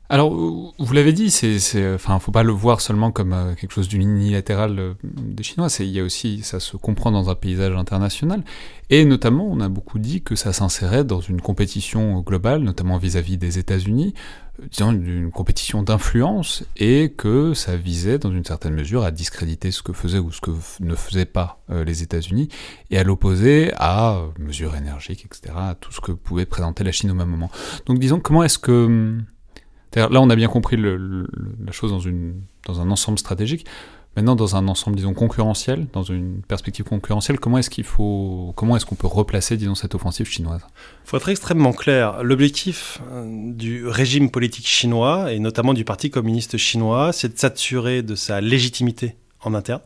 [0.08, 0.32] Alors,
[0.78, 4.78] vous l'avez dit, c'est, enfin, faut pas le voir seulement comme euh, quelque chose d'unilatéral
[4.78, 5.68] euh, des Chinois.
[5.80, 8.44] Il y a aussi, ça se comprend dans un paysage international,
[8.92, 13.40] et notamment, on a beaucoup dit que ça s'insérait dans une compétition globale, notamment vis-à-vis
[13.40, 14.14] des États-Unis,
[14.60, 19.72] euh, disons une compétition d'influence, et que ça visait, dans une certaine mesure, à discréditer
[19.72, 20.52] ce que faisaient ou ce que
[20.82, 22.50] ne faisaient pas les États-Unis,
[22.92, 27.10] et à l'opposer à mesures énergiques, etc., à tout ce que pouvait présenter la Chine
[27.10, 27.50] au même moment.
[27.88, 29.26] Donc, disons, comment est-ce que hum,
[29.96, 32.02] Là, on a bien compris la chose dans,
[32.66, 33.66] dans un ensemble stratégique.
[34.16, 38.78] Maintenant, dans un ensemble, disons, concurrentiel, dans une perspective concurrentielle, comment est-ce qu'il faut, comment
[38.78, 40.62] est-ce qu'on peut replacer, disons, cette offensive chinoise?
[41.04, 42.24] Il faut être extrêmement clair.
[42.24, 48.04] L'objectif euh, du régime politique chinois, et notamment du Parti communiste chinois, c'est de s'assurer
[48.04, 49.82] de sa légitimité en interne,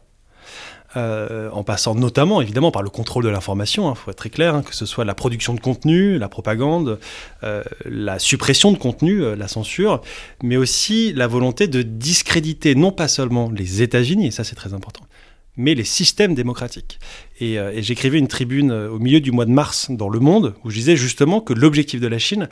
[0.97, 4.31] euh, en passant notamment évidemment par le contrôle de l'information, il hein, faut être très
[4.31, 6.99] clair, hein, que ce soit la production de contenu, la propagande,
[7.43, 10.01] euh, la suppression de contenu, euh, la censure,
[10.41, 14.73] mais aussi la volonté de discréditer non pas seulement les États-Unis, et ça c'est très
[14.73, 15.05] important,
[15.57, 16.99] mais les systèmes démocratiques.
[17.39, 20.71] Et, et j'écrivais une tribune au milieu du mois de mars dans Le Monde, où
[20.71, 22.49] je disais justement que l'objectif de la Chine,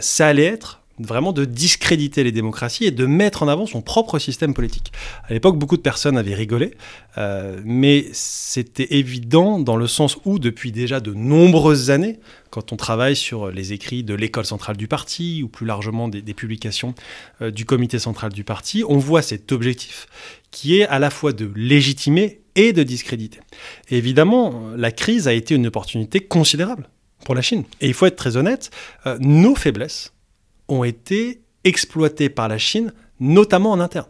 [0.00, 4.18] ça allait être vraiment de discréditer les démocraties et de mettre en avant son propre
[4.18, 4.92] système politique.
[5.28, 6.74] À l'époque, beaucoup de personnes avaient rigolé,
[7.18, 12.18] euh, mais c'était évident dans le sens où, depuis déjà de nombreuses années,
[12.50, 16.22] quand on travaille sur les écrits de l'école centrale du parti ou plus largement des,
[16.34, 16.94] publications
[17.40, 20.06] euh, du comité central du parti, on voit cet objectif
[20.50, 23.40] qui est à la fois de légitimer et de discréditer.
[23.90, 26.88] Évidemment, la crise a été une opportunité considérable
[27.24, 27.64] pour la Chine.
[27.80, 28.70] Et il faut être très honnête,
[29.06, 30.12] euh, nos faiblesses,
[30.72, 34.06] ont été exploités par la Chine, notamment en interne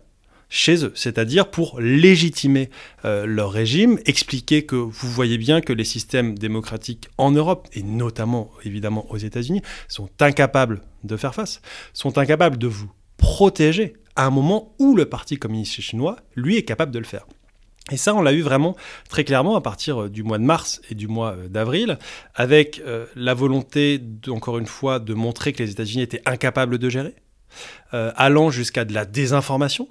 [0.48, 2.68] chez eux, c'est-à-dire pour légitimer
[3.06, 7.82] euh, leur régime, expliquer que vous voyez bien que les systèmes démocratiques en Europe, et
[7.82, 11.62] notamment évidemment aux États-Unis, sont incapables de faire face,
[11.94, 16.64] sont incapables de vous protéger à un moment où le Parti communiste chinois, lui, est
[16.64, 17.24] capable de le faire.
[17.90, 18.76] Et ça, on l'a eu vraiment
[19.08, 21.98] très clairement à partir euh, du mois de mars et du mois euh, d'avril,
[22.34, 26.88] avec euh, la volonté, encore une fois, de montrer que les États-Unis étaient incapables de
[26.88, 27.14] gérer,
[27.90, 29.86] allant jusqu'à de la désinformation,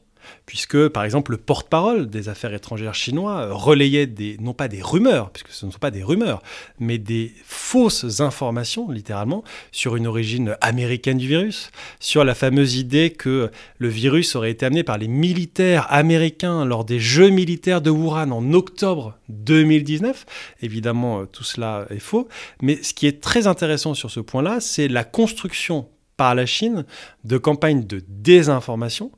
[0.46, 5.32] puisque par exemple le porte-parole des affaires étrangères chinois relayait des, non pas des rumeurs,
[5.32, 6.42] puisque ce ne sont pas des rumeurs,
[6.80, 13.12] mais des fausses informations, littéralement, sur une origine américaine du virus, sur la fameuse idée
[13.12, 17.90] que le virus aurait été amené par les militaires américains lors des Jeux militaires de
[17.90, 20.26] Wuhan en octobre 2019.
[20.62, 22.28] Évidemment, tout cela est faux,
[22.62, 26.86] mais ce qui est très intéressant sur ce point-là, c'est la construction par la Chine
[27.24, 29.12] de campagnes de désinformation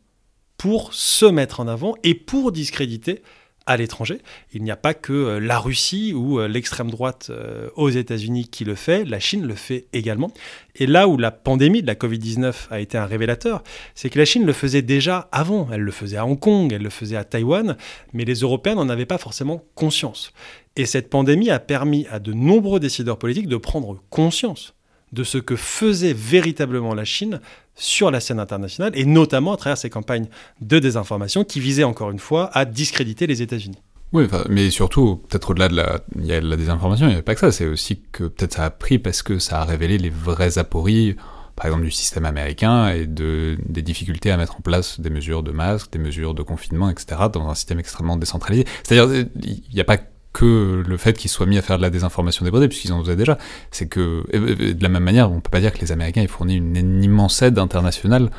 [0.63, 3.21] pour se mettre en avant et pour discréditer
[3.65, 4.19] à l'étranger.
[4.53, 8.47] Il n'y a pas que euh, la Russie ou euh, l'extrême droite euh, aux États-Unis
[8.47, 10.31] qui le fait, la Chine le fait également.
[10.77, 13.61] Et là où la pandémie de la Covid-19 a été un révélateur,
[13.93, 15.67] c'est que la Chine le faisait déjà avant.
[15.69, 17.75] Elle le faisait à Hong Kong, elle le faisait à Taïwan,
[18.13, 20.31] mais les Européens n'en avaient pas forcément conscience.
[20.77, 24.75] Et cette pandémie a permis à de nombreux décideurs politiques de prendre conscience
[25.11, 27.41] de ce que faisait véritablement la Chine
[27.75, 30.27] sur la scène internationale, et notamment à travers ces campagnes
[30.61, 33.79] de désinformation qui visaient encore une fois à discréditer les États-Unis.
[34.13, 37.23] Oui, mais surtout, peut-être au-delà de la, il y a la désinformation, il n'y avait
[37.23, 39.97] pas que ça, c'est aussi que peut-être ça a pris parce que ça a révélé
[39.97, 41.15] les vraies apories,
[41.55, 45.41] par exemple du système américain et de, des difficultés à mettre en place des mesures
[45.41, 48.65] de masque, des mesures de confinement, etc., dans un système extrêmement décentralisé.
[48.83, 49.97] C'est-à-dire, il n'y a pas
[50.33, 53.15] que le fait qu'ils soient mis à faire de la désinformation débridée, puisqu'ils en faisaient
[53.15, 53.37] déjà.
[53.71, 56.55] C'est que, de la même manière, on peut pas dire que les Américains aient fourni
[56.55, 58.31] une, immense aide internationale,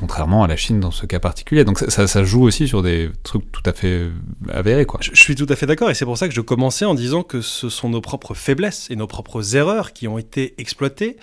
[0.00, 1.64] contrairement à la Chine dans ce cas particulier.
[1.64, 4.08] Donc ça, ça, joue aussi sur des trucs tout à fait
[4.52, 4.84] avérés.
[4.84, 4.98] Quoi.
[5.00, 6.94] Je, je suis tout à fait d'accord, et c'est pour ça que je commençais en
[6.94, 11.16] disant que ce sont nos propres faiblesses et nos propres erreurs qui ont été exploitées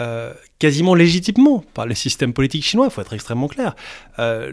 [0.00, 3.74] euh, quasiment légitimement par les systèmes politiques chinois, il faut être extrêmement clair.
[4.18, 4.50] Euh,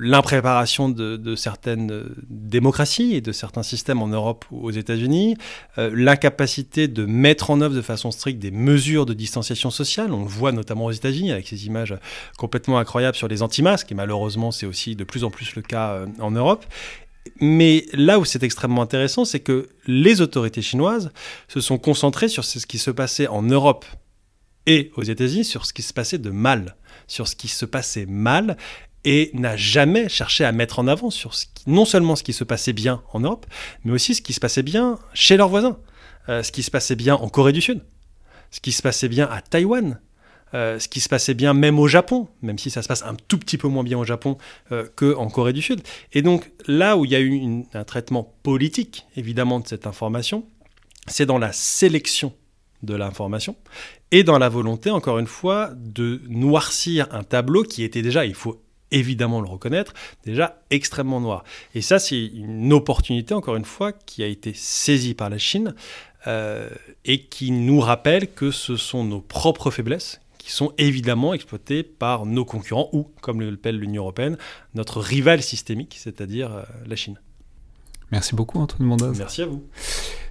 [0.00, 5.36] L'impréparation de, de, certaines démocraties et de certains systèmes en Europe ou aux États-Unis,
[5.78, 10.22] euh, l'incapacité de mettre en œuvre de façon stricte des mesures de distanciation sociale, on
[10.22, 11.94] le voit notamment aux États-Unis avec ces images
[12.36, 15.92] complètement incroyables sur les anti-masques, et malheureusement c'est aussi de plus en plus le cas
[15.92, 16.64] euh, en Europe.
[17.40, 21.12] Mais là où c'est extrêmement intéressant, c'est que les autorités chinoises
[21.46, 23.84] se sont concentrées sur ce qui se passait en Europe
[24.68, 26.76] et aux États-Unis sur ce qui se passait de mal,
[27.08, 28.58] sur ce qui se passait mal,
[29.04, 31.32] et n'a jamais cherché à mettre en avant sur
[31.66, 33.46] non seulement ce qui se passait bien en Europe,
[33.84, 35.78] mais aussi ce qui se passait bien chez leurs voisins,
[36.28, 37.80] euh, ce qui se passait bien en Corée du Sud,
[38.50, 40.00] ce qui se passait bien à Taïwan,
[40.52, 43.14] euh, ce qui se passait bien même au Japon, même si ça se passe un
[43.14, 44.36] tout petit peu moins bien au Japon
[44.72, 45.80] euh, qu'en Corée du Sud.
[46.12, 50.46] Et donc là où il y a eu un traitement politique, évidemment, de cette information,
[51.06, 52.34] c'est dans la sélection
[52.82, 53.56] de l'information,
[54.10, 58.34] et dans la volonté, encore une fois, de noircir un tableau qui était déjà, il
[58.34, 59.92] faut évidemment le reconnaître,
[60.24, 61.44] déjà extrêmement noir.
[61.74, 65.74] Et ça, c'est une opportunité, encore une fois, qui a été saisie par la Chine
[66.26, 66.70] euh,
[67.04, 72.24] et qui nous rappelle que ce sont nos propres faiblesses qui sont évidemment exploitées par
[72.24, 74.38] nos concurrents ou, comme le l'appelle l'Union européenne,
[74.74, 77.20] notre rival systémique, c'est-à-dire euh, la Chine.
[78.10, 79.18] Merci beaucoup Antoine Mondaz.
[79.18, 79.64] Merci à vous.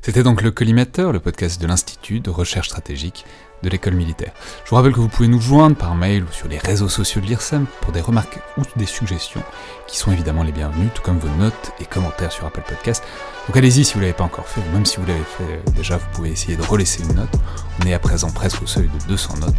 [0.01, 3.25] C'était donc le Collimateur, le podcast de l'Institut de recherche stratégique
[3.63, 4.31] de l'école militaire.
[4.63, 7.21] Je vous rappelle que vous pouvez nous joindre par mail ou sur les réseaux sociaux
[7.21, 9.43] de l'IRSEM pour des remarques ou des suggestions
[9.87, 13.03] qui sont évidemment les bienvenues, tout comme vos notes et commentaires sur Apple Podcast.
[13.47, 15.71] Donc allez-y si vous ne l'avez pas encore fait, ou même si vous l'avez fait
[15.73, 17.33] déjà, vous pouvez essayer de relaisser une note.
[17.81, 19.55] On est à présent presque au seuil de 200 notes,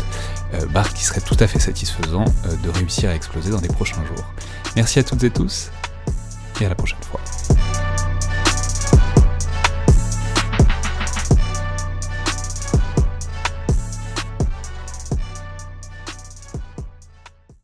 [0.55, 3.69] euh, barre qui serait tout à fait satisfaisant euh, de réussir à exploser dans les
[3.69, 4.33] prochains jours.
[4.77, 5.71] Merci à toutes et tous,
[6.61, 7.21] et à la prochaine fois.